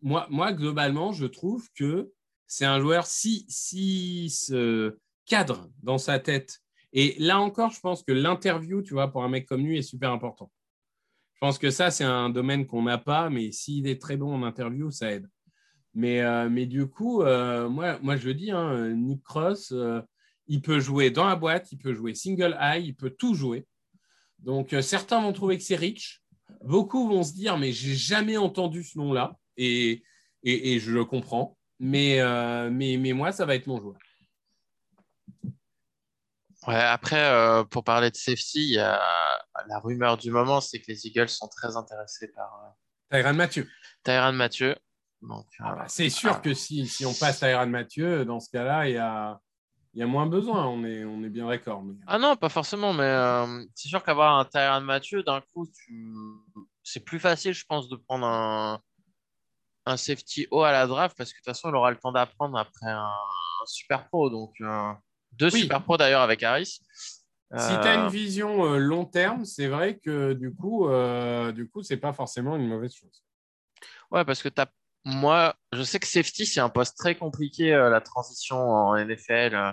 moi, 0.00 0.52
globalement, 0.52 1.12
je 1.12 1.26
trouve 1.26 1.68
que 1.74 2.12
c'est 2.46 2.64
un 2.64 2.80
joueur, 2.80 3.06
si, 3.06 3.44
si 3.48 4.30
se 4.30 4.96
cadre 5.24 5.68
dans 5.82 5.98
sa 5.98 6.18
tête, 6.18 6.60
et 6.92 7.16
là 7.18 7.40
encore, 7.40 7.72
je 7.72 7.80
pense 7.80 8.02
que 8.02 8.12
l'interview, 8.12 8.82
tu 8.82 8.94
vois, 8.94 9.10
pour 9.10 9.24
un 9.24 9.28
mec 9.28 9.46
comme 9.46 9.66
lui, 9.66 9.78
est 9.78 9.82
super 9.82 10.12
important. 10.12 10.50
Je 11.34 11.40
pense 11.40 11.58
que 11.58 11.70
ça, 11.70 11.90
c'est 11.90 12.04
un 12.04 12.30
domaine 12.30 12.66
qu'on 12.66 12.82
n'a 12.82 12.96
pas, 12.96 13.28
mais 13.28 13.50
s'il 13.52 13.86
est 13.88 14.00
très 14.00 14.16
bon 14.16 14.32
en 14.32 14.42
interview, 14.44 14.90
ça 14.90 15.12
aide. 15.12 15.28
Mais, 15.92 16.20
euh, 16.22 16.48
du 16.66 16.86
coup, 16.86 17.22
euh, 17.22 17.68
moi, 17.68 18.16
je 18.16 18.30
dis, 18.30 18.50
hein, 18.50 18.90
Nick 18.90 19.22
Cross, 19.22 19.74
il 20.46 20.62
peut 20.62 20.78
jouer 20.78 21.10
dans 21.10 21.26
la 21.26 21.36
boîte, 21.36 21.72
il 21.72 21.78
peut 21.78 21.92
jouer 21.92 22.14
single 22.14 22.56
high, 22.60 22.84
il 22.84 22.94
peut 22.94 23.10
tout 23.10 23.34
jouer. 23.34 23.66
Donc, 24.38 24.74
certains 24.80 25.20
vont 25.20 25.32
trouver 25.32 25.58
que 25.58 25.64
c'est 25.64 25.76
rich. 25.76 26.22
Beaucoup 26.62 27.08
vont 27.08 27.22
se 27.22 27.34
dire, 27.34 27.58
mais 27.58 27.72
j'ai 27.72 27.94
jamais 27.94 28.36
entendu 28.36 28.82
ce 28.82 28.98
nom-là. 28.98 29.36
Et, 29.56 30.02
et, 30.42 30.74
et 30.74 30.78
je 30.78 30.92
le 30.92 31.04
comprends. 31.04 31.56
Mais, 31.78 32.20
euh, 32.20 32.70
mais, 32.70 32.96
mais 32.96 33.12
moi, 33.12 33.32
ça 33.32 33.44
va 33.44 33.54
être 33.54 33.66
mon 33.66 33.80
joueur. 33.80 33.98
Ouais, 36.66 36.74
après, 36.74 37.24
euh, 37.24 37.64
pour 37.64 37.84
parler 37.84 38.10
de 38.10 38.16
safety, 38.16 38.60
il 38.60 38.74
y 38.74 38.78
a 38.78 39.00
la 39.68 39.78
rumeur 39.78 40.16
du 40.16 40.30
moment, 40.30 40.60
c'est 40.60 40.80
que 40.80 40.86
les 40.88 41.06
Eagles 41.06 41.28
sont 41.28 41.48
très 41.48 41.76
intéressés 41.76 42.28
par 42.32 42.76
euh, 43.12 43.32
Mathieu. 43.32 43.68
Tyrann 44.02 44.34
Mathieu. 44.34 44.76
Euh, 45.22 45.34
Ah 45.60 45.74
bah, 45.74 45.84
c'est 45.88 46.10
sûr 46.10 46.32
ah. 46.34 46.40
que 46.40 46.54
si, 46.54 46.86
si 46.86 47.06
on 47.06 47.14
passe 47.14 47.38
Tyrann 47.38 47.70
Mathieu, 47.70 48.24
dans 48.24 48.40
ce 48.40 48.50
cas-là, 48.50 48.88
il 48.88 48.94
y 48.94 48.98
a, 48.98 49.40
il 49.96 50.00
y 50.00 50.02
a 50.02 50.06
moins 50.06 50.26
besoin. 50.26 50.66
On 50.66 50.84
est, 50.84 51.04
on 51.06 51.24
est 51.24 51.30
bien 51.30 51.48
d'accord. 51.48 51.82
Mais... 51.82 51.94
Ah 52.06 52.18
non, 52.18 52.36
pas 52.36 52.50
forcément, 52.50 52.92
mais 52.92 53.02
euh, 53.02 53.64
c'est 53.74 53.88
sûr 53.88 54.04
qu'avoir 54.04 54.38
un 54.38 54.44
Tyrann 54.44 54.84
Mathieu, 54.84 55.22
d'un 55.22 55.40
coup, 55.52 55.66
tu... 55.66 56.14
c'est 56.82 57.00
plus 57.00 57.18
facile, 57.18 57.54
je 57.54 57.64
pense, 57.64 57.88
de 57.88 57.96
prendre 57.96 58.26
un, 58.26 58.78
un 59.86 59.96
safety 59.96 60.46
haut 60.50 60.62
à 60.62 60.70
la 60.70 60.86
draft 60.86 61.16
parce 61.16 61.32
que 61.32 61.38
de 61.38 61.40
toute 61.40 61.46
façon, 61.46 61.70
il 61.70 61.74
aura 61.74 61.90
le 61.90 61.96
temps 61.96 62.12
d'apprendre 62.12 62.58
après 62.58 62.90
un, 62.90 63.06
un 63.06 63.66
super 63.66 64.06
pro. 64.08 64.28
Donc, 64.28 64.52
euh, 64.60 64.92
deux 65.32 65.50
Oui. 65.50 65.62
super 65.62 65.82
pros 65.82 65.96
d'ailleurs 65.96 66.20
avec 66.20 66.42
Harris. 66.42 66.78
Si 67.56 67.72
tu 67.80 67.88
as 67.88 67.94
une 67.94 68.08
vision 68.08 68.66
euh, 68.66 68.76
long 68.76 69.06
terme, 69.06 69.46
c'est 69.46 69.68
vrai 69.68 69.98
que 69.98 70.34
du 70.34 70.54
coup, 70.54 70.88
du 71.54 71.70
coup, 71.70 71.82
c'est 71.82 71.96
pas 71.96 72.12
forcément 72.12 72.54
une 72.56 72.68
mauvaise 72.68 72.92
chose. 72.94 73.24
Ouais, 74.10 74.26
parce 74.26 74.42
que 74.42 74.50
t'as... 74.50 74.66
moi, 75.08 75.54
je 75.72 75.82
sais 75.84 76.00
que 76.00 76.06
safety, 76.06 76.46
c'est 76.46 76.58
un 76.58 76.68
poste 76.68 76.96
très 76.98 77.14
compliqué, 77.16 77.72
euh, 77.72 77.88
la 77.90 78.00
transition 78.00 78.58
en 78.58 78.96
NFL. 78.96 79.54
euh. 79.54 79.70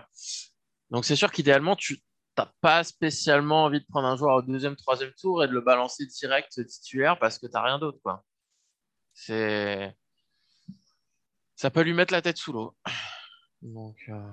Donc, 0.92 1.06
c'est 1.06 1.16
sûr 1.16 1.32
qu'idéalement, 1.32 1.76
tu 1.76 2.04
n'as 2.38 2.52
pas 2.62 2.84
spécialement 2.84 3.64
envie 3.64 3.80
de 3.80 3.86
prendre 3.88 4.08
un 4.08 4.16
joueur 4.16 4.36
au 4.38 4.42
deuxième, 4.44 4.76
troisième 4.76 5.12
tour 5.20 5.44
et 5.44 5.48
de 5.48 5.54
le 5.54 5.62
balancer 5.62 6.06
direct 6.06 6.64
titulaire 6.68 7.18
parce 7.18 7.40
que 7.40 7.48
tu 7.48 7.54
n'as 7.54 7.64
rien 7.64 7.80
d'autre, 7.80 7.98
quoi. 8.04 8.24
C'est... 9.14 9.96
Ça 11.56 11.72
peut 11.72 11.82
lui 11.82 11.94
mettre 11.94 12.14
la 12.14 12.22
tête 12.22 12.38
sous 12.38 12.54
l'eau. 12.54 12.76
Donc, 13.64 13.98
euh, 14.10 14.32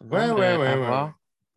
Ouais, 0.00 0.30
ouais, 0.30 0.56
ouais, 0.56 0.76
ouais. 0.76 1.10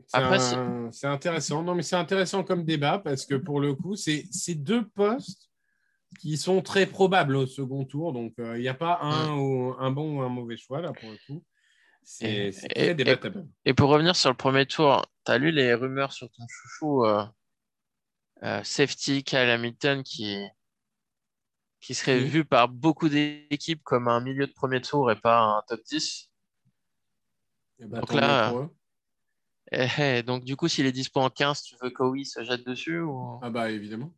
C'est 0.08 0.18
Après, 0.18 0.40
un- 0.56 0.92
c'est 0.92 1.08
intéressant. 1.08 1.62
Non, 1.62 1.76
mais 1.76 1.84
c'est 1.84 1.96
intéressant 1.96 2.44
comme 2.44 2.66
débat 2.66 2.98
parce 2.98 3.26
que 3.28 3.36
pour 3.36 3.60
le 3.60 3.76
coup, 3.76 3.96
c'est 3.96 4.26
c'est 4.32 4.56
deux 4.56 4.88
postes 4.90 5.51
qui 6.20 6.38
sont 6.38 6.62
très 6.62 6.86
probables 6.86 7.36
au 7.36 7.48
second 7.48 7.86
tour. 7.86 8.14
Donc, 8.14 8.34
euh, 8.40 8.58
il 8.58 8.62
n'y 8.62 8.68
a 8.68 8.74
pas 8.74 9.00
un, 9.02 9.38
ou, 9.38 9.76
un 9.80 9.92
bon 9.92 10.18
ou 10.18 10.22
un 10.22 10.30
mauvais 10.30 10.58
choix 10.58 10.82
là 10.82 10.94
pour 10.94 11.12
le 11.12 11.18
coup. 11.28 11.44
C'est 12.04 12.26
Et- 12.26 12.48
et- 12.76 12.90
et- 12.90 12.94
débattable. 12.96 13.48
Et 13.66 13.74
pour 13.74 13.90
revenir 13.90 14.16
sur 14.16 14.30
le 14.30 14.36
premier 14.36 14.66
tour, 14.66 15.06
tu 15.26 15.32
as 15.32 15.38
lu 15.38 15.52
les 15.52 15.74
rumeurs 15.74 16.14
sur 16.14 16.30
ton 16.32 16.44
chouchou 16.48 17.06
euh, 17.06 17.24
euh, 18.44 18.64
safety 18.64 19.24
Kyle 19.24 19.38
Hamilton 19.38 20.04
qui, 20.04 20.44
qui 21.80 21.94
serait 21.94 22.18
Oui. 22.20 22.28
vu 22.28 22.46
par 22.46 22.70
beaucoup 22.70 23.08
d'équipes 23.08 23.84
comme 23.84 24.08
un 24.08 24.20
milieu 24.20 24.48
de 24.48 24.52
premier 24.52 24.82
tour 24.82 25.12
et 25.12 25.16
pas 25.16 25.40
un 25.40 25.62
top 25.68 25.82
10. 25.86 26.30
Eh 27.80 27.86
ben, 27.86 28.00
Donc 28.00 28.14
là. 28.14 28.54
Et, 29.72 30.18
et 30.18 30.24
donc 30.24 30.44
du 30.44 30.56
coup, 30.56 30.68
s'il 30.68 30.86
est 30.86 30.92
dispo 30.92 31.20
en 31.22 31.30
15, 31.30 31.62
tu 31.64 31.76
veux 31.82 31.92
qu'Owi 31.92 32.26
se 32.26 32.44
jette 32.44 32.66
dessus 32.66 33.00
ou... 33.00 33.40
Ah 33.42 33.50
bah 33.50 33.72
évidemment. 33.72 34.14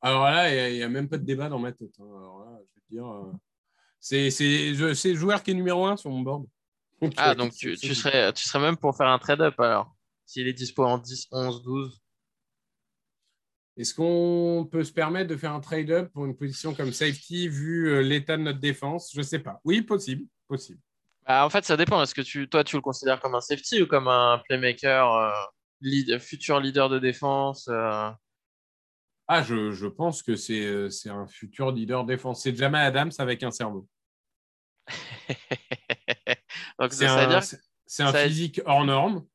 Alors 0.00 0.24
là, 0.24 0.68
il 0.70 0.76
n'y 0.76 0.82
a, 0.82 0.88
même 0.88 1.08
pas 1.08 1.18
de 1.18 1.24
débat 1.24 1.48
dans 1.48 1.58
ma 1.58 1.72
tête. 1.72 1.94
hein. 2.00 2.04
Alors 2.06 2.44
là, 2.44 2.58
je 2.62 2.80
te 2.80 2.86
dire, 2.90 3.06
euh, 3.06 3.32
c'est 4.00 4.30
c'est 4.30 4.74
je- 4.74 4.94
c'est 4.94 5.10
le 5.12 5.18
joueur 5.18 5.42
qui 5.42 5.50
est 5.50 5.54
numéro 5.54 5.86
un 5.86 5.96
sur 5.96 6.10
mon 6.10 6.20
board. 6.20 6.46
Ah, 7.16 7.30
euh, 7.30 7.34
donc 7.36 7.52
tu, 7.52 7.76
serais, 7.76 8.32
tu 8.32 8.48
serais 8.48 8.58
même 8.60 8.76
pour 8.76 8.96
faire 8.96 9.06
un 9.08 9.18
trade-up 9.18 9.58
alors, 9.60 9.94
s'il 10.26 10.48
est 10.48 10.52
dispo 10.52 10.84
en 10.84 10.98
10, 10.98 11.26
11, 11.30 11.62
12. 11.62 12.00
Est-ce 13.76 13.94
qu'on 13.94 14.68
peut 14.70 14.82
se 14.82 14.92
permettre 14.92 15.30
de 15.30 15.36
faire 15.36 15.52
un 15.52 15.60
trade-up 15.60 16.10
pour 16.12 16.26
une 16.26 16.36
position 16.36 16.74
comme 16.74 16.92
safety 16.92 17.48
vu 17.48 17.88
euh, 17.88 18.02
l'état 18.02 18.36
de 18.36 18.42
notre 18.42 18.58
défense? 18.58 19.10
Je 19.12 19.18
ne 19.18 19.22
sais 19.22 19.38
pas. 19.38 19.60
Oui, 19.64 19.82
possible. 19.82 20.24
possible. 20.48 20.80
Bah, 21.24 21.44
en 21.46 21.50
fait, 21.50 21.64
ça 21.64 21.76
dépend. 21.76 22.02
Est-ce 22.02 22.14
que 22.14 22.22
tu, 22.22 22.48
toi, 22.48 22.64
tu 22.64 22.74
le 22.74 22.82
considères 22.82 23.20
comme 23.20 23.36
un 23.36 23.40
safety 23.40 23.82
ou 23.82 23.86
comme 23.86 24.08
un 24.08 24.42
playmaker, 24.48 25.12
euh, 25.14 25.30
lead- 25.80 26.18
futur 26.18 26.58
leader 26.58 26.88
de 26.88 26.98
défense 26.98 27.68
euh, 27.70 28.10
Ah, 29.28 29.42
je, 29.42 29.70
je 29.72 29.86
pense 29.86 30.22
que 30.22 30.36
c'est 30.36 30.64
euh, 30.64 30.88
c'est 30.88 31.10
un 31.10 31.26
futur 31.26 31.70
leader 31.70 32.04
défense. 32.04 32.42
C'est 32.42 32.56
Jamal 32.56 32.86
Adams 32.86 33.12
avec 33.18 33.42
un 33.42 33.50
cerveau. 33.50 33.86
Donc, 36.78 36.92
C'est 36.92 37.06
un, 37.06 37.26
dire 37.28 37.42
c'est- 37.42 37.60
c'est 37.86 38.02
un 38.02 38.12
ça- 38.12 38.24
physique 38.24 38.60
hors 38.64 38.84
norme 38.84 39.26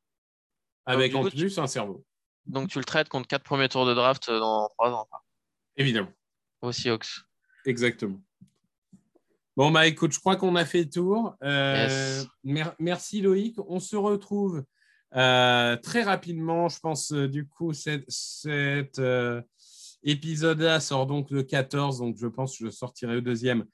avec 0.86 1.14
en 1.14 1.22
coup, 1.22 1.30
tu- 1.30 1.36
plus 1.36 1.58
un 1.58 1.66
cerveau. 1.66 2.04
donc 2.46 2.68
tu 2.68 2.78
le 2.78 2.84
traites 2.84 3.08
contre 3.08 3.26
4 3.28 3.42
premiers 3.44 3.68
tours 3.68 3.86
de 3.86 3.94
draft 3.94 4.28
dans 4.30 4.68
3 4.70 4.90
ans, 4.92 5.08
Évidemment. 5.76 6.10
aux 6.62 6.72
Seahawks. 6.72 7.06
Exactement. 7.66 8.20
Bon, 9.56 9.70
bah 9.70 9.86
écoute, 9.86 10.12
je 10.12 10.18
crois 10.18 10.36
qu'on 10.36 10.56
a 10.56 10.64
fait 10.64 10.82
le 10.84 10.90
tour. 10.90 11.36
Euh, 11.42 11.86
Yes. 11.86 12.26
mer- 12.42 12.74
merci 12.80 13.20
Loïc. 13.20 13.56
On 13.68 13.78
se 13.78 13.94
retrouve 13.96 14.64
euh, 15.14 15.76
très 15.76 16.02
rapidement. 16.02 16.68
Je 16.68 16.80
pense, 16.80 17.12
euh, 17.12 17.28
du 17.28 17.46
coup, 17.46 17.72
cet, 17.72 18.04
cet, 18.08 18.98
Épisode 20.04 20.62
A 20.62 20.80
sort 20.80 21.06
donc 21.06 21.30
le 21.30 21.42
14, 21.42 21.98
donc 21.98 22.16
je 22.18 22.26
pense 22.26 22.58
que 22.58 22.66
je 22.66 22.70
sortirai 22.70 23.14
le 23.14 23.22
deuxième 23.22 23.64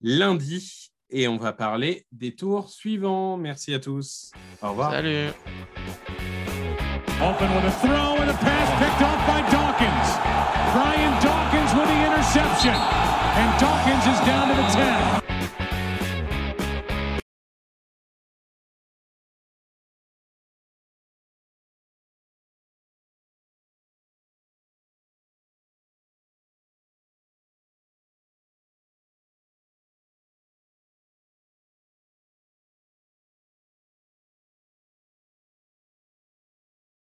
lundi. 0.00 0.90
Et 1.10 1.28
on 1.28 1.36
va 1.36 1.52
parler 1.52 2.06
des 2.10 2.34
tours 2.34 2.70
suivants. 2.70 3.36
Merci 3.36 3.74
à 3.74 3.80
tous. 3.80 4.30
Au 4.62 4.70
revoir. 4.70 4.92
Salut. 4.92 5.28
Open 7.20 7.54
with 7.54 7.64
a 7.64 7.70
throw 7.82 8.16
and 8.22 8.30
a 8.30 8.34
pass 8.34 8.68
picked 8.78 9.02
off 9.02 9.26
by 9.26 9.42
Dawkins. 9.52 10.08
Brian 10.72 11.12
Dawkins 11.20 11.74
with 11.74 11.86
the 11.86 12.06
interception. 12.06 12.74
And 12.74 13.60
Dawkins 13.60 14.06
is 14.06 14.20
down 14.26 14.48
to 14.48 14.54
the 14.54 14.68
10. 14.72 15.21